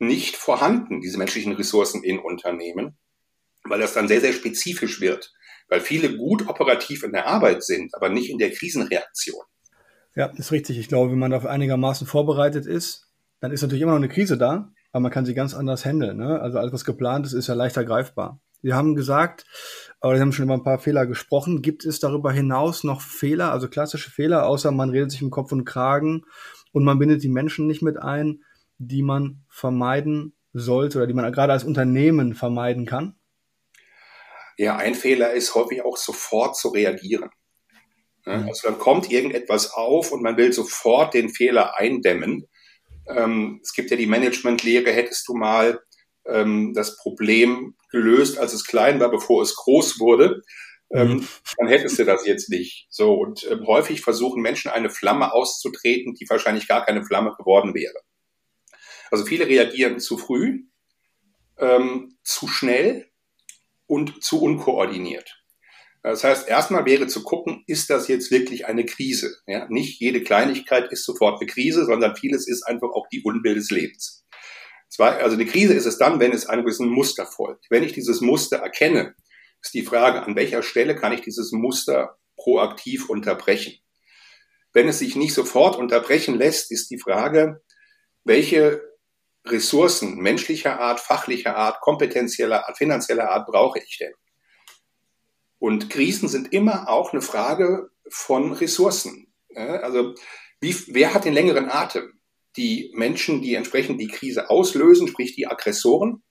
nicht 0.01 0.35
vorhanden, 0.35 0.99
diese 0.99 1.17
menschlichen 1.17 1.53
Ressourcen 1.53 2.03
in 2.03 2.19
Unternehmen, 2.19 2.97
weil 3.63 3.79
das 3.79 3.93
dann 3.93 4.07
sehr, 4.07 4.21
sehr 4.21 4.33
spezifisch 4.33 4.99
wird, 4.99 5.31
weil 5.69 5.79
viele 5.79 6.17
gut 6.17 6.47
operativ 6.49 7.03
in 7.03 7.13
der 7.13 7.27
Arbeit 7.27 7.63
sind, 7.63 7.93
aber 7.95 8.09
nicht 8.09 8.29
in 8.29 8.37
der 8.37 8.51
Krisenreaktion. 8.51 9.43
Ja, 10.15 10.25
ist 10.35 10.51
richtig. 10.51 10.77
Ich 10.77 10.89
glaube, 10.89 11.11
wenn 11.11 11.19
man 11.19 11.31
dafür 11.31 11.51
einigermaßen 11.51 12.05
vorbereitet 12.05 12.65
ist, 12.65 13.07
dann 13.39 13.51
ist 13.51 13.61
natürlich 13.61 13.83
immer 13.83 13.91
noch 13.91 13.99
eine 13.99 14.09
Krise 14.09 14.37
da, 14.37 14.73
aber 14.91 15.01
man 15.01 15.11
kann 15.11 15.25
sie 15.25 15.33
ganz 15.33 15.53
anders 15.53 15.85
handeln. 15.85 16.17
Ne? 16.17 16.41
Also 16.41 16.57
alles, 16.57 16.73
was 16.73 16.83
geplant 16.83 17.25
ist, 17.25 17.33
ist 17.33 17.47
ja 17.47 17.53
leichter 17.53 17.85
greifbar. 17.85 18.41
Sie 18.63 18.73
haben 18.73 18.95
gesagt, 18.95 19.45
aber 19.99 20.15
Sie 20.15 20.21
haben 20.21 20.33
schon 20.33 20.45
über 20.45 20.53
ein 20.53 20.63
paar 20.63 20.79
Fehler 20.79 21.05
gesprochen. 21.07 21.61
Gibt 21.61 21.85
es 21.85 21.99
darüber 21.99 22.31
hinaus 22.31 22.83
noch 22.83 23.01
Fehler, 23.01 23.51
also 23.51 23.67
klassische 23.67 24.11
Fehler, 24.11 24.45
außer 24.45 24.71
man 24.71 24.89
redet 24.89 25.11
sich 25.11 25.21
im 25.21 25.31
Kopf 25.31 25.51
und 25.51 25.65
Kragen 25.65 26.25
und 26.71 26.83
man 26.83 26.99
bindet 26.99 27.23
die 27.23 27.29
Menschen 27.29 27.67
nicht 27.67 27.81
mit 27.81 28.01
ein, 28.01 28.43
die 28.87 29.03
man 29.03 29.43
vermeiden 29.47 30.35
sollte 30.53 30.97
oder 30.97 31.07
die 31.07 31.13
man 31.13 31.31
gerade 31.31 31.53
als 31.53 31.63
Unternehmen 31.63 32.33
vermeiden 32.33 32.85
kann? 32.85 33.15
Ja, 34.57 34.77
ein 34.77 34.95
Fehler 34.95 35.33
ist 35.33 35.55
häufig 35.55 35.83
auch 35.83 35.97
sofort 35.97 36.57
zu 36.57 36.69
reagieren. 36.69 37.29
Mhm. 38.25 38.47
Also 38.47 38.67
dann 38.67 38.79
kommt 38.79 39.11
irgendetwas 39.11 39.71
auf 39.73 40.11
und 40.11 40.21
man 40.21 40.37
will 40.37 40.51
sofort 40.51 41.13
den 41.13 41.29
Fehler 41.29 41.77
eindämmen. 41.77 42.47
Ähm, 43.07 43.59
es 43.63 43.73
gibt 43.73 43.91
ja 43.91 43.97
die 43.97 44.07
Managementlehre, 44.07 44.91
hättest 44.91 45.27
du 45.27 45.35
mal 45.35 45.79
ähm, 46.25 46.73
das 46.73 46.97
Problem 46.97 47.75
gelöst, 47.91 48.37
als 48.37 48.53
es 48.53 48.65
klein 48.65 48.99
war, 48.99 49.09
bevor 49.09 49.41
es 49.41 49.55
groß 49.55 49.99
wurde, 49.99 50.41
ähm, 50.91 51.07
mhm. 51.07 51.27
dann 51.57 51.67
hättest 51.67 51.99
du 51.99 52.05
das 52.05 52.25
jetzt 52.25 52.49
nicht. 52.49 52.87
So, 52.89 53.13
und 53.13 53.47
häufig 53.65 54.01
versuchen 54.01 54.41
Menschen 54.41 54.71
eine 54.71 54.89
Flamme 54.89 55.33
auszutreten, 55.33 56.15
die 56.15 56.29
wahrscheinlich 56.29 56.67
gar 56.67 56.85
keine 56.85 57.05
Flamme 57.05 57.33
geworden 57.37 57.73
wäre. 57.73 57.95
Also 59.11 59.25
viele 59.25 59.45
reagieren 59.45 59.99
zu 59.99 60.17
früh, 60.17 60.63
ähm, 61.57 62.17
zu 62.23 62.47
schnell 62.47 63.11
und 63.85 64.23
zu 64.23 64.41
unkoordiniert. 64.41 65.37
Das 66.01 66.23
heißt, 66.23 66.47
erstmal 66.47 66.85
wäre 66.85 67.05
zu 67.05 67.21
gucken, 67.21 67.63
ist 67.67 67.91
das 67.91 68.07
jetzt 68.07 68.31
wirklich 68.31 68.65
eine 68.65 68.85
Krise? 68.85 69.37
Ja, 69.45 69.67
nicht 69.69 69.99
jede 69.99 70.23
Kleinigkeit 70.23 70.91
ist 70.91 71.05
sofort 71.05 71.39
eine 71.39 71.49
Krise, 71.49 71.85
sondern 71.85 72.15
vieles 72.15 72.47
ist 72.47 72.63
einfach 72.63 72.89
auch 72.89 73.07
die 73.11 73.21
Unbill 73.21 73.53
des 73.53 73.69
Lebens. 73.69 74.25
Zwei, 74.89 75.21
also 75.21 75.35
eine 75.35 75.45
Krise 75.45 75.73
ist 75.73 75.85
es 75.85 75.97
dann, 75.97 76.19
wenn 76.19 76.31
es 76.31 76.47
einem 76.47 76.63
gewissen 76.63 76.89
Muster 76.89 77.27
folgt. 77.27 77.67
Wenn 77.69 77.83
ich 77.83 77.93
dieses 77.93 78.19
Muster 78.19 78.57
erkenne, 78.57 79.13
ist 79.61 79.73
die 79.73 79.83
Frage, 79.83 80.23
an 80.23 80.35
welcher 80.35 80.63
Stelle 80.63 80.95
kann 80.95 81.13
ich 81.13 81.21
dieses 81.21 81.51
Muster 81.51 82.17
proaktiv 82.35 83.09
unterbrechen? 83.09 83.75
Wenn 84.73 84.87
es 84.87 84.99
sich 84.99 85.15
nicht 85.15 85.33
sofort 85.33 85.77
unterbrechen 85.77 86.35
lässt, 86.35 86.71
ist 86.71 86.89
die 86.89 86.97
Frage, 86.97 87.61
welche 88.23 88.81
Ressourcen 89.45 90.17
menschlicher 90.17 90.79
Art, 90.79 90.99
fachlicher 90.99 91.55
Art, 91.55 91.81
kompetenzieller 91.81 92.67
Art, 92.67 92.77
finanzieller 92.77 93.31
Art 93.31 93.47
brauche 93.47 93.79
ich 93.79 93.97
denn? 93.97 94.13
Und 95.57 95.89
Krisen 95.89 96.27
sind 96.27 96.53
immer 96.53 96.89
auch 96.89 97.13
eine 97.13 97.21
Frage 97.21 97.89
von 98.09 98.53
Ressourcen. 98.53 99.31
Also 99.55 100.15
wie, 100.59 100.75
wer 100.87 101.13
hat 101.13 101.25
den 101.25 101.33
längeren 101.33 101.69
Atem? 101.69 102.19
Die 102.57 102.91
Menschen, 102.95 103.41
die 103.41 103.55
entsprechend 103.55 103.99
die 103.99 104.07
Krise 104.07 104.49
auslösen, 104.49 105.07
sprich 105.07 105.35
die 105.35 105.47
Aggressoren. 105.47 106.23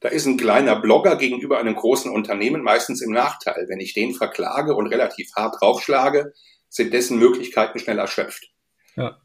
Da 0.00 0.08
ist 0.08 0.26
ein 0.26 0.36
kleiner 0.36 0.80
Blogger 0.80 1.16
gegenüber 1.16 1.58
einem 1.58 1.74
großen 1.74 2.12
Unternehmen 2.12 2.62
meistens 2.62 3.02
im 3.02 3.10
Nachteil. 3.10 3.66
Wenn 3.68 3.80
ich 3.80 3.94
den 3.94 4.14
verklage 4.14 4.74
und 4.74 4.86
relativ 4.86 5.30
hart 5.34 5.56
draufschlage, 5.60 6.32
sind 6.68 6.92
dessen 6.92 7.18
Möglichkeiten 7.18 7.78
schnell 7.78 7.98
erschöpft. 7.98 8.50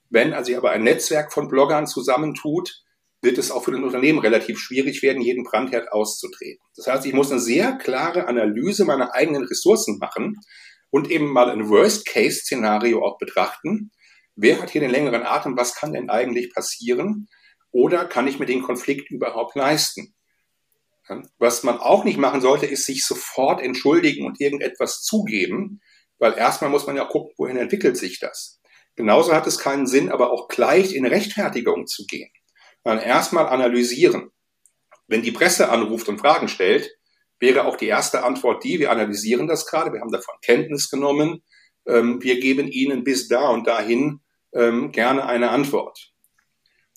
Wenn 0.10 0.34
also 0.34 0.56
aber 0.58 0.72
ein 0.72 0.84
Netzwerk 0.84 1.34
von 1.34 1.48
Bloggern 1.48 1.88
zusammentut, 1.88 2.84
wird 3.22 3.38
es 3.38 3.52
auch 3.52 3.64
für 3.64 3.72
das 3.72 3.82
Unternehmen 3.82 4.20
relativ 4.20 4.60
schwierig 4.60 5.02
werden, 5.02 5.22
jeden 5.22 5.44
Brandherd 5.44 5.92
auszutreten. 5.92 6.64
Das 6.76 6.88
heißt, 6.88 7.06
ich 7.06 7.14
muss 7.14 7.32
eine 7.32 7.40
sehr 7.40 7.74
klare 7.74 8.28
Analyse 8.28 8.84
meiner 8.86 9.14
eigenen 9.14 9.46
Ressourcen 9.46 9.98
machen 9.98 10.40
und 10.90 11.10
eben 11.10 11.32
mal 11.32 11.50
ein 11.50 11.70
Worst-Case-Szenario 11.70 13.04
auch 13.04 13.18
betrachten. 13.18 13.92
Wer 14.36 14.62
hat 14.62 14.72
hier 14.72 14.82
den 14.82 14.92
längeren 14.92 15.24
Atem? 15.24 15.58
Was 15.58 15.74
kann 15.74 15.94
denn 15.94 16.10
eigentlich 16.10 16.54
passieren? 16.54 17.28
Oder 17.72 18.06
kann 18.06 18.28
ich 18.28 18.40
mir 18.40 18.46
den 18.46 18.62
Konflikt 18.62 19.10
überhaupt 19.10 19.56
leisten? 19.56 20.14
Was 21.38 21.64
man 21.64 21.80
auch 21.80 22.04
nicht 22.04 22.18
machen 22.18 22.42
sollte, 22.42 22.66
ist 22.66 22.86
sich 22.86 23.06
sofort 23.06 23.62
entschuldigen 23.62 24.26
und 24.26 24.40
irgendetwas 24.40 25.02
zugeben, 25.02 25.82
weil 26.20 26.34
erstmal 26.34 26.70
muss 26.70 26.88
man 26.88 26.96
ja 26.96 27.06
gucken, 27.06 27.34
wohin 27.38 27.58
entwickelt 27.58 27.98
sich 27.98 28.20
das. 28.20 28.62
Genauso 28.96 29.34
hat 29.34 29.48
es 29.48 29.58
keinen 29.58 29.88
Sinn, 29.88 30.12
aber 30.12 30.32
auch 30.32 30.48
gleich 30.48 30.94
in 30.94 31.06
Rechtfertigung 31.06 31.88
zu 31.88 32.06
gehen 32.06 32.30
sondern 32.84 33.06
erstmal 33.06 33.48
analysieren. 33.48 34.32
Wenn 35.08 35.22
die 35.22 35.32
Presse 35.32 35.70
anruft 35.70 36.10
und 36.10 36.20
Fragen 36.20 36.48
stellt, 36.48 36.92
wäre 37.40 37.66
auch 37.66 37.76
die 37.76 37.88
erste 37.88 38.24
Antwort 38.24 38.64
die, 38.64 38.80
wir 38.80 38.92
analysieren 38.92 39.48
das 39.48 39.66
gerade, 39.66 39.92
wir 39.94 40.02
haben 40.02 40.12
davon 40.12 40.36
Kenntnis 40.42 40.90
genommen, 40.90 41.44
ähm, 41.86 42.22
wir 42.22 42.40
geben 42.40 42.68
Ihnen 42.68 43.04
bis 43.04 43.28
da 43.28 43.50
und 43.50 43.68
dahin 43.68 44.22
ähm, 44.54 44.92
gerne 44.92 45.26
eine 45.26 45.50
Antwort. 45.50 46.12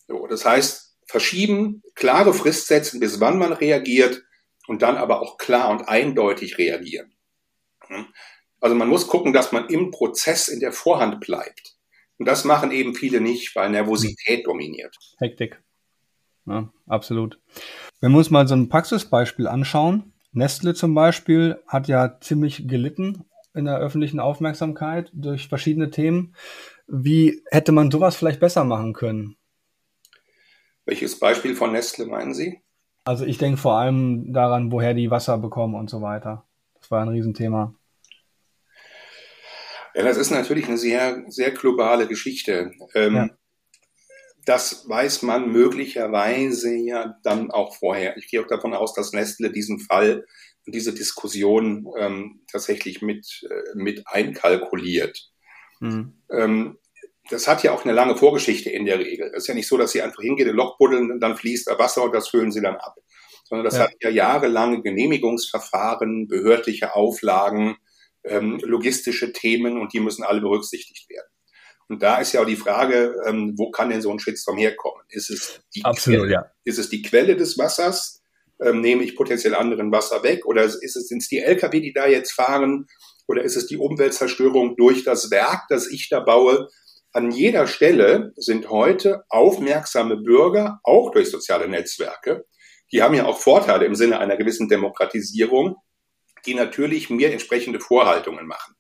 So, 0.07 0.27
das 0.27 0.45
heißt, 0.45 0.97
verschieben, 1.09 1.83
klare 1.95 2.33
Frist 2.33 2.69
setzen, 2.69 3.01
bis 3.01 3.21
wann 3.21 3.39
man 3.39 3.53
reagiert 3.53 4.23
und 4.69 4.83
dann 4.83 4.97
aber 4.97 5.21
auch 5.21 5.37
klar 5.37 5.71
und 5.71 5.89
eindeutig 5.89 6.59
reagieren. 6.59 7.13
Also 8.61 8.75
man 8.75 8.89
muss 8.89 9.07
gucken, 9.07 9.33
dass 9.33 9.53
man 9.53 9.69
im 9.69 9.91
Prozess 9.91 10.49
in 10.49 10.61
der 10.61 10.73
Vorhand 10.73 11.21
bleibt. 11.21 11.76
Und 12.19 12.27
das 12.27 12.45
machen 12.45 12.71
eben 12.71 12.95
viele 12.95 13.21
nicht, 13.21 13.55
weil 13.57 13.71
Nervosität 13.71 14.47
dominiert. 14.47 14.97
Hektik. 15.19 15.63
Ja, 16.47 16.73
absolut. 16.87 17.41
Wenn 18.01 18.13
wir 18.13 18.19
uns 18.19 18.31
mal 18.31 18.47
so 18.47 18.55
ein 18.55 18.69
Praxisbeispiel 18.69 19.47
anschauen, 19.49 20.13
Nestle 20.33 20.75
zum 20.75 20.95
Beispiel 20.95 21.59
hat 21.67 21.89
ja 21.89 22.19
ziemlich 22.21 22.69
gelitten 22.69 23.25
in 23.55 23.65
der 23.65 23.79
öffentlichen 23.79 24.21
Aufmerksamkeit 24.21 25.11
durch 25.15 25.49
verschiedene 25.49 25.91
Themen. 25.91 26.35
Wie 26.87 27.43
hätte 27.51 27.73
man 27.73 27.91
sowas 27.91 28.17
vielleicht 28.17 28.39
besser 28.39 28.65
machen 28.65 28.93
können? 28.93 29.37
Welches 30.85 31.19
Beispiel 31.19 31.57
von 31.57 31.73
Nestle 31.73 32.07
meinen 32.07 32.35
Sie? 32.35 32.61
Also 33.05 33.25
ich 33.25 33.39
denke 33.39 33.57
vor 33.57 33.79
allem 33.79 34.33
daran, 34.33 34.71
woher 34.71 34.95
die 34.95 35.11
Wasser 35.11 35.39
bekommen 35.39 35.75
und 35.75 35.89
so 35.89 36.03
weiter. 36.03 36.45
Das 36.75 36.91
war 36.91 37.03
ein 37.03 37.09
Riesenthema. 37.09 37.75
Ja, 39.97 40.05
das 40.05 40.19
ist 40.19 40.31
natürlich 40.31 40.67
eine 40.67 40.79
sehr, 40.79 41.25
sehr 41.29 41.51
globale 41.51 42.07
Geschichte. 42.07 42.73
Ähm, 42.95 43.15
ja 43.15 43.31
das 44.47 44.89
weiß 44.89 45.23
man 45.23 45.51
möglicherweise 45.51 46.73
ja 46.73 47.17
dann 47.25 47.51
auch 47.51 47.77
vorher. 47.77 48.17
Ich 48.17 48.29
gehe 48.29 48.41
auch 48.41 48.47
davon 48.47 48.75
aus, 48.75 48.95
dass 48.95 49.13
Nestle 49.13 49.51
diesen 49.51 49.81
Fall 49.81 50.25
und 50.65 50.75
diese 50.75 50.95
Diskussion 50.95 51.87
ähm, 51.99 52.45
tatsächlich 52.51 53.03
mit, 53.03 53.27
äh, 53.51 53.75
mit 53.75 54.05
einkalkuliert. 54.07 55.31
Mhm. 55.81 56.23
Ähm, 56.31 56.79
das 57.29 57.49
hat 57.49 57.65
ja 57.65 57.73
auch 57.73 57.85
eine 57.85 57.93
lange 57.93 58.17
Vorgeschichte 58.17 58.71
in 58.71 58.87
der 58.87 59.01
Regel. 59.01 59.33
Es 59.35 59.43
ist 59.43 59.49
ja 59.49 59.55
nicht 59.55 59.67
so, 59.67 59.77
dass 59.77 59.91
sie 59.91 60.01
einfach 60.01 60.23
hingehen, 60.23 60.49
ein 60.49 60.55
Loch 60.55 60.79
buddeln, 60.79 61.11
und 61.11 61.19
dann 61.19 61.37
fließt 61.37 61.67
Wasser 61.79 62.05
und 62.05 62.15
das 62.15 62.29
füllen 62.29 62.53
sie 62.53 62.63
dann 62.63 62.77
ab. 62.77 62.95
Sondern 63.45 63.65
das 63.65 63.79
ja. 63.79 63.85
hat 63.85 63.95
ja 64.01 64.11
jahrelange 64.11 64.81
Genehmigungsverfahren, 64.81 66.29
behördliche 66.29 66.95
Auflagen, 66.95 67.77
ähm, 68.29 68.61
logistische 68.63 69.33
Themen 69.33 69.81
und 69.81 69.93
die 69.93 70.01
müssen 70.01 70.25
alle 70.25 70.41
berücksichtigt 70.41 71.09
werden. 71.09 71.29
Und 71.89 72.03
da 72.03 72.19
ist 72.19 72.33
ja 72.33 72.43
auch 72.43 72.47
die 72.47 72.57
Frage, 72.57 73.15
ähm, 73.27 73.55
wo 73.57 73.71
kann 73.71 73.91
denn 73.91 74.03
so 74.03 74.11
ein 74.11 74.19
Shitstorm 74.19 74.59
herkommen? 74.59 75.05
Ist 75.09 75.31
es 75.31 75.61
die, 75.75 75.85
Absolut, 75.85 76.21
Quelle, 76.21 76.33
ja. 76.33 76.51
ist 76.65 76.79
es 76.79 76.89
die 76.89 77.03
Quelle 77.03 77.37
des 77.37 77.57
Wassers 77.59 78.23
ähm, 78.61 78.81
nehme 78.81 79.05
ich 79.05 79.17
potenziell 79.17 79.55
anderen 79.55 79.93
Wasser 79.93 80.23
weg? 80.23 80.47
Oder 80.47 80.65
ist 80.65 80.97
es, 80.97 81.09
sind 81.09 81.23
es 81.23 81.29
die 81.29 81.39
Lkw, 81.39 81.81
die 81.81 81.93
da 81.93 82.07
jetzt 82.07 82.33
fahren? 82.33 82.87
Oder 83.29 83.43
ist 83.43 83.57
es 83.57 83.67
die 83.67 83.77
Umweltzerstörung 83.77 84.77
durch 84.77 85.05
das 85.05 85.31
Werk, 85.31 85.65
das 85.69 85.87
ich 85.89 86.09
da 86.09 86.21
baue? 86.21 86.69
An 87.13 87.31
jeder 87.31 87.67
Stelle 87.67 88.33
sind 88.37 88.69
heute 88.69 89.25
aufmerksame 89.29 90.17
Bürger, 90.17 90.81
auch 90.83 91.13
durch 91.13 91.31
soziale 91.31 91.69
Netzwerke, 91.69 92.45
die 92.93 93.03
haben 93.03 93.15
ja 93.15 93.27
auch 93.27 93.39
Vorteile 93.39 93.85
im 93.85 93.95
Sinne 93.95 94.19
einer 94.21 94.37
gewissen 94.37 94.69
Demokratisierung, 94.69 95.77
die 96.47 96.55
natürlich 96.55 97.11
mir 97.11 97.33
entsprechende 97.33 97.81
Vorhaltungen 97.81 98.47
machen. 98.47 98.75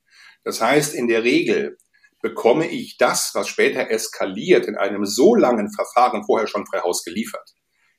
Das 0.44 0.60
heißt, 0.60 0.94
in 0.94 1.08
der 1.08 1.24
Regel 1.24 1.76
bekomme 2.22 2.68
ich 2.68 2.96
das, 2.98 3.32
was 3.34 3.48
später 3.48 3.90
eskaliert, 3.90 4.66
in 4.66 4.76
einem 4.76 5.04
so 5.04 5.34
langen 5.34 5.70
Verfahren 5.72 6.24
vorher 6.24 6.46
schon 6.46 6.66
frei 6.66 6.80
Haus 6.80 7.04
geliefert. 7.04 7.52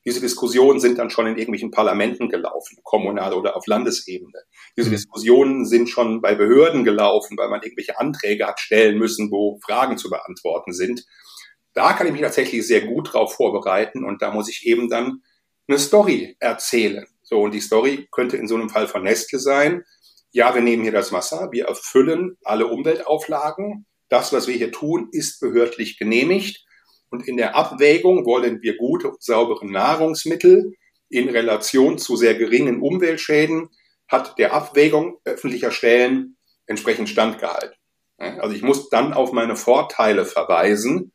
Diese 0.05 0.21
Diskussionen 0.21 0.79
sind 0.79 0.97
dann 0.99 1.09
schon 1.09 1.27
in 1.27 1.35
irgendwelchen 1.35 1.69
Parlamenten 1.69 2.29
gelaufen, 2.29 2.77
kommunal 2.83 3.33
oder 3.33 3.57
auf 3.57 3.67
Landesebene. 3.67 4.39
Diese 4.77 4.87
mhm. 4.87 4.93
Diskussionen 4.93 5.65
sind 5.65 5.89
schon 5.89 6.21
bei 6.21 6.33
Behörden 6.33 6.85
gelaufen, 6.85 7.37
weil 7.37 7.49
man 7.49 7.61
irgendwelche 7.61 7.99
Anträge 7.99 8.47
hat 8.47 8.61
stellen 8.61 8.97
müssen, 8.97 9.29
wo 9.31 9.59
Fragen 9.65 9.97
zu 9.97 10.09
beantworten 10.09 10.71
sind. 10.71 11.03
Da 11.73 11.91
kann 11.91 12.07
ich 12.07 12.13
mich 12.13 12.21
tatsächlich 12.21 12.65
sehr 12.65 12.87
gut 12.87 13.11
drauf 13.11 13.35
vorbereiten 13.35 14.05
und 14.05 14.21
da 14.21 14.31
muss 14.31 14.49
ich 14.49 14.65
eben 14.65 14.89
dann 14.89 15.23
eine 15.67 15.77
Story 15.77 16.37
erzählen. 16.39 17.05
So, 17.29 17.41
und 17.41 17.53
die 17.53 17.59
Story 17.59 18.07
könnte 18.09 18.37
in 18.37 18.47
so 18.47 18.55
einem 18.55 18.69
Fall 18.69 18.87
von 18.87 19.03
Nestle 19.03 19.39
sein. 19.39 19.83
Ja, 20.31 20.55
wir 20.55 20.61
nehmen 20.61 20.83
hier 20.83 20.93
das 20.93 21.11
Wasser, 21.11 21.49
wir 21.51 21.65
erfüllen 21.65 22.37
alle 22.43 22.67
Umweltauflagen. 22.67 23.85
Das, 24.07 24.31
was 24.31 24.47
wir 24.47 24.55
hier 24.55 24.71
tun, 24.71 25.09
ist 25.11 25.41
behördlich 25.41 25.99
genehmigt. 25.99 26.63
Und 27.09 27.27
in 27.27 27.35
der 27.35 27.55
Abwägung 27.57 28.25
wollen 28.25 28.61
wir 28.61 28.77
gute 28.77 29.11
saubere 29.19 29.69
Nahrungsmittel 29.69 30.73
in 31.09 31.27
Relation 31.27 31.97
zu 31.97 32.15
sehr 32.15 32.35
geringen 32.35 32.81
Umweltschäden, 32.81 33.69
hat 34.07 34.37
der 34.39 34.53
Abwägung 34.53 35.17
öffentlicher 35.25 35.71
Stellen 35.71 36.37
entsprechend 36.65 37.09
standgehalten. 37.09 37.75
Also 38.17 38.55
ich 38.55 38.61
muss 38.61 38.89
dann 38.89 39.13
auf 39.13 39.33
meine 39.33 39.57
Vorteile 39.57 40.25
verweisen. 40.25 41.11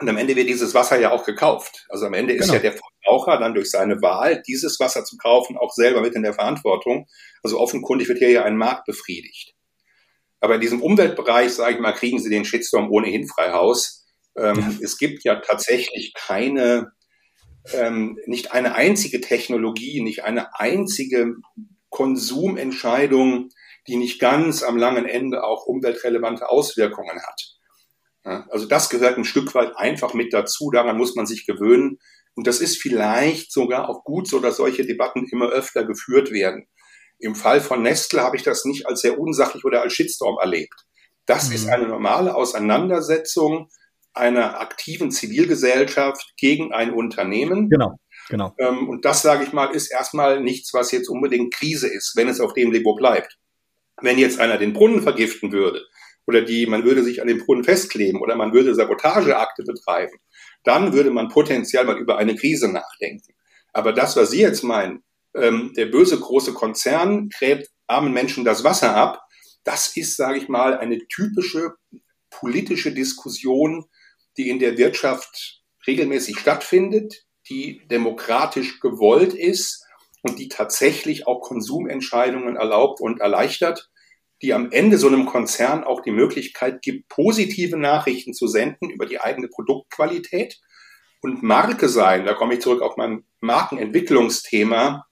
Und 0.00 0.08
am 0.08 0.16
Ende 0.16 0.34
wird 0.34 0.48
dieses 0.48 0.74
Wasser 0.74 0.98
ja 0.98 1.10
auch 1.12 1.26
gekauft. 1.26 1.86
Also 1.90 2.06
am 2.06 2.14
Ende 2.14 2.32
ist 2.32 2.46
genau. 2.46 2.54
ja 2.54 2.60
der 2.60 2.72
Verbraucher 2.72 3.38
dann 3.38 3.52
durch 3.52 3.70
seine 3.70 4.00
Wahl, 4.00 4.42
dieses 4.46 4.80
Wasser 4.80 5.04
zu 5.04 5.18
kaufen, 5.18 5.58
auch 5.58 5.72
selber 5.72 6.00
mit 6.00 6.14
in 6.14 6.22
der 6.22 6.32
Verantwortung. 6.32 7.06
Also 7.42 7.60
offenkundig 7.60 8.08
wird 8.08 8.18
hier 8.18 8.30
ja 8.30 8.44
ein 8.44 8.56
Markt 8.56 8.86
befriedigt. 8.86 9.54
Aber 10.40 10.54
in 10.54 10.62
diesem 10.62 10.80
Umweltbereich, 10.80 11.52
sage 11.52 11.74
ich 11.74 11.80
mal, 11.80 11.92
kriegen 11.92 12.18
Sie 12.18 12.30
den 12.30 12.46
Shitstorm 12.46 12.90
ohnehin 12.90 13.28
frei 13.28 13.52
Haus. 13.52 14.06
Ähm, 14.36 14.78
es 14.82 14.96
gibt 14.96 15.22
ja 15.22 15.36
tatsächlich 15.36 16.14
keine, 16.14 16.92
ähm, 17.74 18.18
nicht 18.24 18.52
eine 18.52 18.74
einzige 18.74 19.20
Technologie, 19.20 20.00
nicht 20.00 20.24
eine 20.24 20.58
einzige 20.58 21.34
Konsumentscheidung, 21.90 23.50
die 23.86 23.96
nicht 23.96 24.18
ganz 24.18 24.62
am 24.62 24.78
langen 24.78 25.04
Ende 25.04 25.44
auch 25.44 25.66
umweltrelevante 25.66 26.48
Auswirkungen 26.48 27.20
hat. 27.20 27.59
Also 28.22 28.66
das 28.66 28.90
gehört 28.90 29.16
ein 29.16 29.24
Stück 29.24 29.54
weit 29.54 29.76
einfach 29.76 30.14
mit 30.14 30.32
dazu, 30.32 30.70
daran 30.70 30.98
muss 30.98 31.14
man 31.14 31.26
sich 31.26 31.46
gewöhnen. 31.46 31.98
Und 32.34 32.46
das 32.46 32.60
ist 32.60 32.80
vielleicht 32.80 33.52
sogar 33.52 33.88
auch 33.88 34.04
gut 34.04 34.28
so, 34.28 34.40
dass 34.40 34.56
solche 34.56 34.86
Debatten 34.86 35.26
immer 35.30 35.48
öfter 35.48 35.84
geführt 35.84 36.30
werden. 36.30 36.66
Im 37.18 37.34
Fall 37.34 37.60
von 37.60 37.82
Nestle 37.82 38.22
habe 38.22 38.36
ich 38.36 38.42
das 38.42 38.64
nicht 38.64 38.86
als 38.86 39.00
sehr 39.00 39.18
unsachlich 39.18 39.64
oder 39.64 39.82
als 39.82 39.92
Shitstorm 39.92 40.38
erlebt. 40.40 40.86
Das 41.26 41.48
mhm. 41.48 41.54
ist 41.54 41.68
eine 41.68 41.88
normale 41.88 42.34
Auseinandersetzung 42.34 43.68
einer 44.12 44.60
aktiven 44.60 45.10
Zivilgesellschaft 45.10 46.32
gegen 46.36 46.72
ein 46.72 46.92
Unternehmen. 46.92 47.68
Genau. 47.68 47.98
Genau. 48.28 48.54
Ähm, 48.58 48.88
und 48.88 49.04
das, 49.04 49.22
sage 49.22 49.44
ich 49.44 49.52
mal, 49.52 49.66
ist 49.66 49.90
erstmal 49.90 50.40
nichts, 50.40 50.72
was 50.72 50.92
jetzt 50.92 51.08
unbedingt 51.08 51.52
Krise 51.52 51.88
ist, 51.88 52.14
wenn 52.16 52.28
es 52.28 52.40
auf 52.40 52.54
dem 52.54 52.70
Niveau 52.70 52.94
bleibt. 52.94 53.38
Wenn 54.00 54.18
jetzt 54.18 54.38
einer 54.38 54.56
den 54.56 54.72
Brunnen 54.72 55.02
vergiften 55.02 55.52
würde 55.52 55.84
oder 56.30 56.42
die, 56.42 56.66
man 56.66 56.84
würde 56.84 57.02
sich 57.02 57.20
an 57.20 57.28
den 57.28 57.38
Brunnen 57.38 57.64
festkleben 57.64 58.20
oder 58.20 58.36
man 58.36 58.52
würde 58.52 58.74
Sabotageakte 58.74 59.64
betreiben, 59.64 60.16
dann 60.64 60.92
würde 60.92 61.10
man 61.10 61.28
potenziell 61.28 61.84
mal 61.84 61.98
über 61.98 62.18
eine 62.18 62.36
Krise 62.36 62.68
nachdenken. 62.68 63.34
Aber 63.72 63.92
das, 63.92 64.16
was 64.16 64.30
Sie 64.30 64.40
jetzt 64.40 64.62
meinen, 64.62 65.02
ähm, 65.34 65.72
der 65.76 65.86
böse 65.86 66.18
große 66.18 66.54
Konzern 66.54 67.28
gräbt 67.28 67.68
armen 67.86 68.12
Menschen 68.12 68.44
das 68.44 68.64
Wasser 68.64 68.94
ab, 68.94 69.20
das 69.64 69.96
ist, 69.96 70.16
sage 70.16 70.38
ich 70.38 70.48
mal, 70.48 70.78
eine 70.78 70.98
typische 71.08 71.72
politische 72.30 72.92
Diskussion 72.92 73.84
die 74.36 74.48
in 74.48 74.58
der 74.58 74.78
Wirtschaft 74.78 75.62
regelmäßig 75.86 76.38
stattfindet, 76.38 77.26
die 77.48 77.86
demokratisch 77.88 78.80
gewollt 78.80 79.34
ist 79.34 79.84
und 80.22 80.38
die 80.38 80.48
tatsächlich 80.48 81.26
auch 81.26 81.40
Konsumentscheidungen 81.40 82.56
erlaubt 82.56 83.00
und 83.00 83.20
erleichtert, 83.20 83.89
die 84.42 84.54
am 84.54 84.70
Ende 84.70 84.98
so 84.98 85.08
einem 85.08 85.26
Konzern 85.26 85.84
auch 85.84 86.00
die 86.02 86.12
Möglichkeit 86.12 86.82
gibt, 86.82 87.08
positive 87.08 87.76
Nachrichten 87.76 88.32
zu 88.32 88.46
senden 88.46 88.90
über 88.90 89.06
die 89.06 89.20
eigene 89.20 89.48
Produktqualität 89.48 90.60
und 91.22 91.42
Marke 91.42 91.88
sein. 91.88 92.24
Da 92.24 92.34
komme 92.34 92.54
ich 92.54 92.60
zurück 92.60 92.82
auf 92.82 92.96
mein 92.96 93.24
Markenentwicklungsthema 93.40 95.06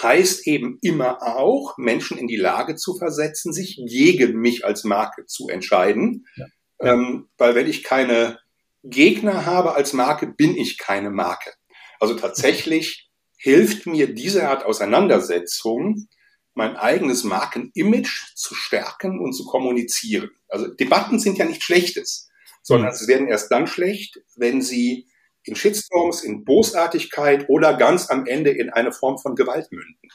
heißt 0.00 0.46
eben 0.46 0.78
immer 0.82 1.22
auch, 1.22 1.76
Menschen 1.78 2.18
in 2.18 2.26
die 2.26 2.36
Lage 2.36 2.76
zu 2.76 2.96
versetzen, 2.96 3.52
sich 3.52 3.80
gegen 3.88 4.38
mich 4.38 4.64
als 4.64 4.84
Marke 4.84 5.26
zu 5.26 5.48
entscheiden. 5.48 6.26
Ja. 6.36 6.46
Ähm, 6.80 7.28
weil 7.38 7.54
wenn 7.54 7.66
ich 7.66 7.82
keine 7.82 8.38
Gegner 8.84 9.46
habe 9.46 9.74
als 9.74 9.92
Marke, 9.92 10.26
bin 10.26 10.56
ich 10.56 10.78
keine 10.78 11.10
Marke. 11.10 11.52
Also 11.98 12.14
tatsächlich 12.14 13.10
hilft 13.38 13.86
mir 13.86 14.12
diese 14.14 14.48
Art 14.48 14.64
Auseinandersetzung, 14.64 16.08
mein 16.56 16.76
eigenes 16.76 17.22
Markenimage 17.22 18.32
zu 18.34 18.54
stärken 18.54 19.20
und 19.20 19.34
zu 19.34 19.44
kommunizieren. 19.44 20.30
Also 20.48 20.68
Debatten 20.68 21.18
sind 21.18 21.36
ja 21.36 21.44
nicht 21.44 21.62
Schlechtes, 21.62 22.30
sondern 22.62 22.92
mhm. 22.92 22.96
sie 22.96 23.08
werden 23.08 23.28
erst 23.28 23.52
dann 23.52 23.66
schlecht, 23.66 24.20
wenn 24.36 24.62
sie 24.62 25.06
in 25.44 25.54
Shitstorms, 25.54 26.24
in 26.24 26.44
Bosartigkeit 26.44 27.48
oder 27.48 27.76
ganz 27.76 28.10
am 28.10 28.26
Ende 28.26 28.50
in 28.50 28.70
eine 28.70 28.90
Form 28.90 29.18
von 29.18 29.36
Gewalt 29.36 29.70
münden. 29.70 30.08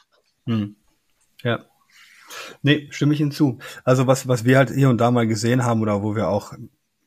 Mhm. 0.44 0.76
Ja. 1.42 1.64
Nee, 2.62 2.88
stimme 2.90 3.14
ich 3.14 3.18
hinzu. 3.18 3.58
Also 3.84 4.08
was, 4.08 4.26
was 4.26 4.44
wir 4.44 4.58
halt 4.58 4.70
hier 4.70 4.90
und 4.90 4.98
da 4.98 5.12
mal 5.12 5.28
gesehen 5.28 5.64
haben 5.64 5.80
oder 5.80 6.02
wo 6.02 6.16
wir 6.16 6.28
auch, 6.28 6.54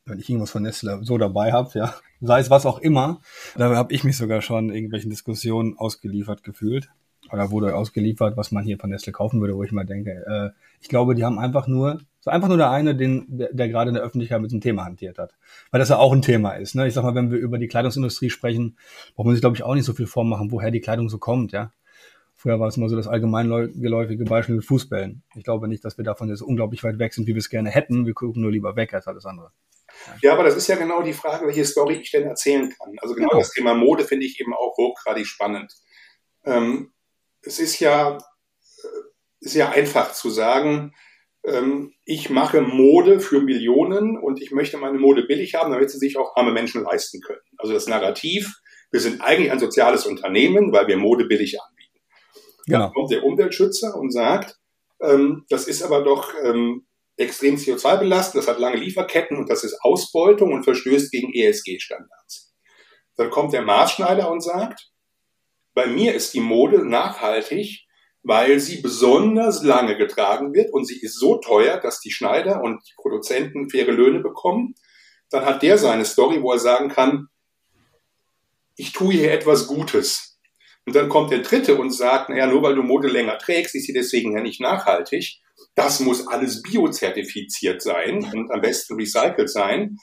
wenn 0.06 0.19
ich 0.19 0.30
irgendwas 0.30 0.52
von 0.52 0.63
Nestle 0.63 1.02
so 1.04 1.17
dabei 1.17 1.52
habe, 1.52 1.78
ja, 1.78 1.95
sei 2.21 2.39
es 2.39 2.50
was 2.50 2.65
auch 2.65 2.80
immer, 2.80 3.21
da 3.58 3.76
habe 3.76 3.93
ich 3.93 4.06
mich 4.06 4.15
sogar 4.15 4.41
schon 4.41 4.69
irgendwelchen 4.69 5.10
Diskussionen 5.10 5.78
ausgeliefert 5.78 6.43
gefühlt 6.43 6.89
oder 7.31 7.51
wurde 7.51 7.75
ausgeliefert, 7.75 8.38
was 8.38 8.51
man 8.51 8.63
hier 8.63 8.77
von 8.77 8.89
Nestle 8.89 9.11
kaufen 9.11 9.41
würde, 9.41 9.55
wo 9.55 9.63
ich 9.63 9.71
mal 9.71 9.85
denke, 9.85 10.25
äh, 10.27 10.59
ich 10.81 10.89
glaube, 10.89 11.15
die 11.15 11.23
haben 11.23 11.39
einfach 11.39 11.67
nur, 11.67 11.99
so 12.19 12.31
einfach 12.31 12.47
nur 12.47 12.57
der 12.57 12.71
eine, 12.71 12.95
den, 12.95 13.25
der, 13.27 13.53
der 13.53 13.69
gerade 13.69 13.89
in 13.89 13.95
der 13.95 14.03
Öffentlichkeit 14.03 14.41
mit 14.41 14.51
dem 14.51 14.61
Thema 14.61 14.85
hantiert 14.85 15.17
hat. 15.17 15.33
Weil 15.71 15.79
das 15.79 15.89
ja 15.89 15.97
auch 15.97 16.13
ein 16.13 16.21
Thema 16.21 16.51
ist. 16.51 16.75
Ne? 16.75 16.88
Ich 16.88 16.93
sag 16.93 17.03
mal, 17.03 17.15
wenn 17.15 17.31
wir 17.31 17.38
über 17.38 17.57
die 17.57 17.67
Kleidungsindustrie 17.67 18.29
sprechen, 18.29 18.77
braucht 19.15 19.25
man 19.25 19.35
sich, 19.35 19.41
glaube 19.41 19.55
ich, 19.55 19.63
auch 19.63 19.75
nicht 19.75 19.85
so 19.85 19.93
viel 19.93 20.07
vormachen, 20.07 20.51
woher 20.51 20.71
die 20.71 20.81
Kleidung 20.81 21.09
so 21.09 21.17
kommt, 21.17 21.51
ja. 21.51 21.71
Früher 22.38 22.59
war 22.59 22.67
es 22.67 22.77
immer 22.77 22.89
so 22.89 22.95
das 22.95 23.07
allgemeingeläufige 23.07 24.23
Beispiel 24.25 24.55
mit 24.55 24.65
Fußbällen. 24.65 25.23
Ich 25.35 25.43
glaube 25.43 25.67
nicht, 25.67 25.83
dass 25.83 25.97
wir 25.97 26.05
davon 26.05 26.29
jetzt 26.29 26.41
unglaublich 26.41 26.83
weit 26.83 26.99
weg 26.99 27.13
sind, 27.13 27.27
wie 27.27 27.33
wir 27.33 27.39
es 27.39 27.49
gerne 27.49 27.69
hätten. 27.69 28.05
Wir 28.05 28.13
gucken 28.13 28.41
nur 28.41 28.51
lieber 28.51 28.75
weg 28.75 28.93
als 28.93 29.07
alles 29.07 29.25
andere. 29.25 29.51
Ja, 30.21 30.33
aber 30.33 30.43
das 30.43 30.55
ist 30.55 30.67
ja 30.67 30.75
genau 30.75 31.01
die 31.01 31.13
Frage, 31.13 31.47
welche 31.47 31.65
Story 31.65 31.95
ich 31.95 32.11
denn 32.11 32.23
erzählen 32.23 32.69
kann. 32.77 32.93
Also 33.01 33.15
genau, 33.15 33.29
genau. 33.29 33.39
das 33.39 33.51
Thema 33.51 33.73
Mode 33.73 34.03
finde 34.03 34.25
ich 34.25 34.39
eben 34.39 34.53
auch 34.53 34.75
hochgradig 34.77 35.25
spannend. 35.25 35.73
Ähm, 36.43 36.91
es 37.45 37.60
ist 37.60 37.79
ja, 37.79 38.17
ist 39.39 39.55
ja 39.55 39.69
einfach 39.69 40.13
zu 40.13 40.29
sagen, 40.29 40.93
ähm, 41.45 41.93
ich 42.05 42.29
mache 42.29 42.62
Mode 42.62 43.19
für 43.19 43.41
Millionen 43.41 44.17
und 44.17 44.41
ich 44.41 44.51
möchte 44.51 44.77
meine 44.77 44.97
Mode 44.97 45.23
billig 45.23 45.55
haben, 45.55 45.71
damit 45.71 45.91
sie 45.91 45.99
sich 45.99 46.17
auch 46.17 46.36
arme 46.36 46.51
Menschen 46.51 46.84
leisten 46.84 47.21
können. 47.21 47.41
Also 47.58 47.73
das 47.73 47.88
Narrativ, 47.88 48.51
wir 48.91 48.99
sind 48.99 49.21
eigentlich 49.21 49.51
ein 49.51 49.60
soziales 49.60 50.05
Unternehmen, 50.05 50.71
weil 50.71 50.88
wir 50.88 50.97
Mode 50.97 51.25
billig 51.25 51.58
anbieten. 51.62 51.99
Genau. 52.65 52.79
Dann 52.79 52.93
kommt 52.93 53.12
der 53.12 53.23
Umweltschützer 53.23 53.95
und 53.95 54.12
sagt, 54.12 54.58
ähm, 55.01 55.45
das 55.49 55.67
ist 55.67 55.84
aber 55.84 56.03
doch 56.03 56.34
ähm, 56.43 56.88
extrem 57.17 57.55
CO2 57.55 57.97
belastend, 57.97 58.43
das 58.43 58.49
hat 58.49 58.60
lange 58.60 58.77
Lieferketten 58.77 59.38
und 59.38 59.49
das 59.49 59.63
ist 59.63 59.79
Ausbeutung 59.81 60.51
und 60.51 60.63
verstößt 60.63 61.12
gegen 61.12 61.34
ESG-Standards. 61.34 62.53
Dann 63.17 63.29
kommt 63.29 63.53
der 63.53 63.62
Maßschneider 63.62 64.29
und 64.29 64.41
sagt, 64.41 64.91
bei 65.75 65.85
mir 65.88 66.15
ist 66.15 66.33
die 66.33 66.39
Mode 66.39 66.83
nachhaltig, 66.88 67.85
weil 68.23 68.59
sie 68.59 68.81
besonders 68.81 69.61
lange 69.61 69.97
getragen 69.97 70.53
wird 70.53 70.73
und 70.73 70.85
sie 70.85 70.99
ist 70.99 71.19
so 71.19 71.38
teuer, 71.38 71.77
dass 71.77 71.99
die 71.99 72.11
Schneider 72.11 72.63
und 72.63 72.81
die 72.88 72.93
Produzenten 72.95 73.69
faire 73.69 73.91
Löhne 73.91 74.21
bekommen. 74.21 74.73
Dann 75.29 75.45
hat 75.45 75.61
der 75.61 75.77
seine 75.77 76.05
Story, 76.05 76.41
wo 76.41 76.51
er 76.53 76.59
sagen 76.59 76.89
kann, 76.89 77.27
ich 78.77 78.93
tue 78.93 79.13
hier 79.13 79.31
etwas 79.31 79.67
Gutes. 79.67 80.39
Und 80.85 80.95
dann 80.95 81.09
kommt 81.09 81.31
der 81.31 81.39
Dritte 81.39 81.75
und 81.75 81.91
sagt, 81.91 82.29
naja, 82.29 82.47
nur 82.47 82.63
weil 82.63 82.75
du 82.75 82.83
Mode 82.83 83.07
länger 83.07 83.38
trägst, 83.38 83.75
ist 83.75 83.85
sie 83.85 83.93
deswegen 83.93 84.35
ja 84.35 84.41
nicht 84.41 84.61
nachhaltig. 84.61 85.41
Das 85.75 85.99
muss 85.99 86.27
alles 86.27 86.61
biozertifiziert 86.61 87.81
sein 87.81 88.29
und 88.33 88.51
am 88.51 88.61
besten 88.61 88.95
recycelt 88.95 89.49
sein. 89.49 89.97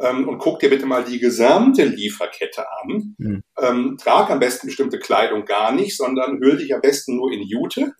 Ähm, 0.00 0.28
und 0.28 0.38
guck 0.38 0.60
dir 0.60 0.70
bitte 0.70 0.86
mal 0.86 1.04
die 1.04 1.18
gesamte 1.18 1.84
Lieferkette 1.84 2.64
an. 2.82 3.14
Mhm. 3.18 3.42
Ähm, 3.60 3.96
trag 4.00 4.30
am 4.30 4.38
besten 4.38 4.68
bestimmte 4.68 4.98
Kleidung 4.98 5.44
gar 5.44 5.72
nicht, 5.72 5.96
sondern 5.96 6.38
hüll 6.38 6.58
dich 6.58 6.74
am 6.74 6.80
besten 6.80 7.16
nur 7.16 7.32
in 7.32 7.42
Jute. 7.42 7.94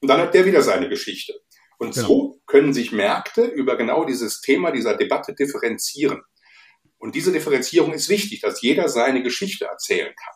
Und 0.00 0.08
dann 0.08 0.20
hat 0.20 0.34
der 0.34 0.44
wieder 0.44 0.62
seine 0.62 0.88
Geschichte. 0.88 1.34
Und 1.78 1.94
genau. 1.94 2.06
so 2.06 2.40
können 2.46 2.72
sich 2.72 2.92
Märkte 2.92 3.42
über 3.44 3.76
genau 3.76 4.04
dieses 4.04 4.40
Thema 4.40 4.70
dieser 4.70 4.96
Debatte 4.96 5.34
differenzieren. 5.34 6.22
Und 6.98 7.14
diese 7.14 7.32
Differenzierung 7.32 7.92
ist 7.92 8.08
wichtig, 8.08 8.40
dass 8.40 8.62
jeder 8.62 8.88
seine 8.88 9.22
Geschichte 9.22 9.66
erzählen 9.66 10.14
kann. 10.14 10.34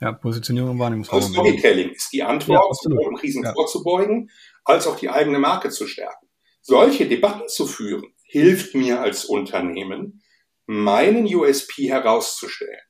Ja, 0.00 0.12
Positionierung 0.12 0.72
und 0.72 0.78
Wahrnehmungsraum. 0.78 1.20
Also 1.20 1.32
Storytelling 1.32 1.90
ist 1.90 2.12
die 2.12 2.22
Antwort, 2.22 2.76
ja, 2.84 2.90
um 2.90 3.16
Krisen 3.16 3.44
ja. 3.44 3.52
vorzubeugen, 3.52 4.30
als 4.64 4.86
auch 4.86 4.96
die 4.96 5.08
eigene 5.08 5.38
Marke 5.38 5.70
zu 5.70 5.86
stärken. 5.86 6.26
Solche 6.60 7.06
Debatten 7.06 7.48
zu 7.48 7.66
führen, 7.66 8.12
hilft 8.36 8.74
mir 8.74 9.00
als 9.00 9.24
Unternehmen, 9.24 10.22
meinen 10.66 11.24
USP 11.24 11.88
herauszustellen. 11.88 12.80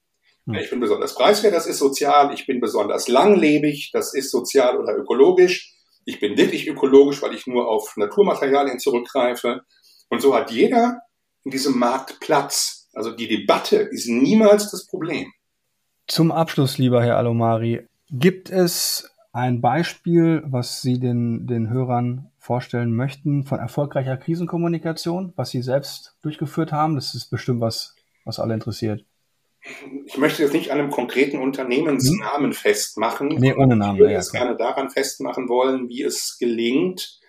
Hm. 0.46 0.54
Ich 0.54 0.70
bin 0.70 0.80
besonders 0.80 1.14
preiswert, 1.14 1.54
das 1.54 1.66
ist 1.66 1.78
sozial. 1.78 2.34
Ich 2.34 2.46
bin 2.46 2.60
besonders 2.60 3.06
langlebig, 3.06 3.90
das 3.92 4.12
ist 4.12 4.32
sozial 4.32 4.76
oder 4.76 4.96
ökologisch. 4.96 5.72
Ich 6.04 6.18
bin 6.18 6.36
wirklich 6.36 6.66
ökologisch, 6.66 7.22
weil 7.22 7.34
ich 7.34 7.46
nur 7.46 7.68
auf 7.68 7.96
Naturmaterialien 7.96 8.80
zurückgreife. 8.80 9.60
Und 10.08 10.20
so 10.20 10.34
hat 10.34 10.50
jeder 10.50 11.00
in 11.44 11.52
diesem 11.52 11.78
Markt 11.78 12.18
Platz. 12.18 12.88
Also 12.92 13.12
die 13.12 13.28
Debatte 13.28 13.76
ist 13.76 14.08
niemals 14.08 14.72
das 14.72 14.84
Problem. 14.86 15.32
Zum 16.08 16.32
Abschluss, 16.32 16.76
lieber 16.76 17.04
Herr 17.04 17.18
Alomari, 17.18 17.86
gibt 18.10 18.50
es 18.50 19.08
ein 19.36 19.60
Beispiel, 19.60 20.42
was 20.46 20.80
Sie 20.80 20.98
den, 20.98 21.46
den 21.46 21.68
Hörern 21.68 22.30
vorstellen 22.38 22.96
möchten 22.96 23.44
von 23.44 23.58
erfolgreicher 23.58 24.16
Krisenkommunikation, 24.16 25.34
was 25.36 25.50
Sie 25.50 25.60
selbst 25.60 26.16
durchgeführt 26.22 26.72
haben? 26.72 26.94
Das 26.94 27.14
ist 27.14 27.28
bestimmt 27.28 27.60
was, 27.60 27.94
was 28.24 28.38
alle 28.38 28.54
interessiert. 28.54 29.04
Ich 30.06 30.16
möchte 30.16 30.42
jetzt 30.42 30.54
nicht 30.54 30.70
an 30.70 30.78
einem 30.78 30.90
konkreten 30.90 31.38
Unternehmensnamen 31.42 32.52
hm? 32.52 32.56
festmachen. 32.56 33.28
Nee, 33.28 33.52
ohne 33.52 33.76
Namen. 33.76 33.96
Ich 33.96 34.00
würde 34.00 34.14
es 34.14 34.32
ja, 34.32 34.40
gerne 34.40 34.56
daran 34.56 34.88
festmachen 34.88 35.50
wollen, 35.50 35.90
wie 35.90 36.02
es 36.02 36.38
gelingt, 36.40 37.20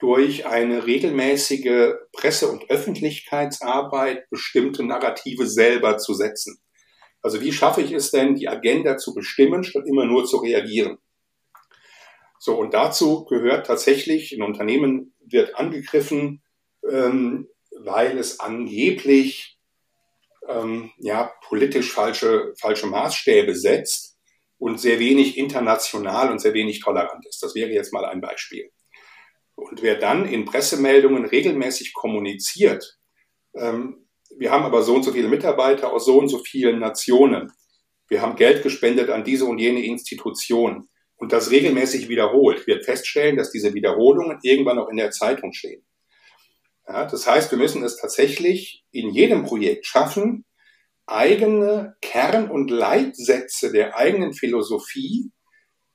durch 0.00 0.46
eine 0.46 0.84
regelmäßige 0.84 1.92
Presse- 2.12 2.48
und 2.48 2.68
Öffentlichkeitsarbeit 2.70 4.28
bestimmte 4.30 4.82
Narrative 4.82 5.46
selber 5.46 5.96
zu 5.98 6.12
setzen. 6.12 6.58
Also 7.22 7.40
wie 7.40 7.52
schaffe 7.52 7.82
ich 7.82 7.92
es 7.92 8.10
denn, 8.10 8.34
die 8.34 8.48
Agenda 8.48 8.96
zu 8.96 9.14
bestimmen, 9.14 9.62
statt 9.62 9.84
immer 9.86 10.06
nur 10.06 10.24
zu 10.24 10.38
reagieren? 10.38 10.98
So, 12.38 12.56
und 12.58 12.74
dazu 12.74 13.24
gehört 13.24 13.66
tatsächlich, 13.66 14.32
ein 14.32 14.42
Unternehmen 14.42 15.14
wird 15.20 15.56
angegriffen, 15.56 16.42
ähm, 16.88 17.48
weil 17.78 18.18
es 18.18 18.40
angeblich 18.40 19.58
ähm, 20.48 20.90
ja, 20.98 21.32
politisch 21.42 21.92
falsche, 21.92 22.54
falsche 22.60 22.86
Maßstäbe 22.86 23.54
setzt 23.54 24.16
und 24.58 24.80
sehr 24.80 24.98
wenig 24.98 25.36
international 25.36 26.30
und 26.30 26.40
sehr 26.40 26.54
wenig 26.54 26.80
tolerant 26.80 27.26
ist. 27.26 27.42
Das 27.42 27.54
wäre 27.54 27.70
jetzt 27.70 27.92
mal 27.92 28.04
ein 28.04 28.20
Beispiel. 28.20 28.70
Und 29.54 29.82
wer 29.82 29.96
dann 29.96 30.26
in 30.26 30.44
Pressemeldungen 30.44 31.24
regelmäßig 31.24 31.94
kommuniziert, 31.94 32.98
ähm, 33.54 34.06
wir 34.36 34.50
haben 34.50 34.64
aber 34.64 34.82
so 34.82 34.94
und 34.94 35.02
so 35.02 35.12
viele 35.12 35.28
Mitarbeiter 35.28 35.92
aus 35.92 36.04
so 36.04 36.18
und 36.18 36.28
so 36.28 36.38
vielen 36.38 36.78
Nationen. 36.78 37.52
Wir 38.08 38.22
haben 38.22 38.36
Geld 38.36 38.62
gespendet 38.62 39.10
an 39.10 39.24
diese 39.24 39.46
und 39.46 39.58
jene 39.58 39.84
Institution. 39.84 40.88
Und 41.16 41.32
das 41.32 41.50
regelmäßig 41.50 42.08
wiederholt, 42.08 42.66
wird 42.66 42.84
feststellen, 42.84 43.36
dass 43.36 43.50
diese 43.50 43.74
Wiederholungen 43.74 44.38
irgendwann 44.42 44.78
auch 44.78 44.88
in 44.88 44.98
der 44.98 45.10
Zeitung 45.10 45.52
stehen. 45.52 45.84
Ja, 46.86 47.06
das 47.06 47.26
heißt, 47.26 47.50
wir 47.50 47.58
müssen 47.58 47.82
es 47.82 47.96
tatsächlich 47.96 48.84
in 48.92 49.10
jedem 49.10 49.44
Projekt 49.44 49.86
schaffen, 49.86 50.44
eigene 51.06 51.96
Kern- 52.00 52.50
und 52.50 52.70
Leitsätze 52.70 53.72
der 53.72 53.96
eigenen 53.96 54.34
Philosophie 54.34 55.30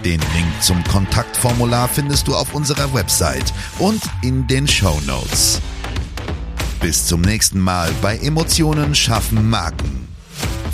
Den 0.05 0.19
Link 0.35 0.61
zum 0.61 0.83
Kontaktformular 0.83 1.87
findest 1.87 2.27
du 2.27 2.35
auf 2.35 2.55
unserer 2.55 2.93
Website 2.93 3.53
und 3.79 4.03
in 4.23 4.49
den 4.49 4.67
Show 4.67 5.01
Notes. 5.07 5.61
Bis 6.81 7.07
zum 7.07 7.21
nächsten 7.21 7.61
Mal 7.61 7.93
bei 8.03 8.19
Emotionen 8.19 8.97
schaffen 8.97 9.49
Marken. 9.49 10.08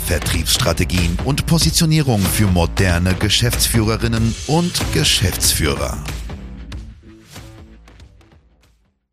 Vertriebsstrategien 0.05 1.17
und 1.25 1.45
Positionierung 1.47 2.21
für 2.21 2.47
moderne 2.47 3.15
Geschäftsführerinnen 3.15 4.35
und 4.47 4.73
Geschäftsführer. 4.93 5.97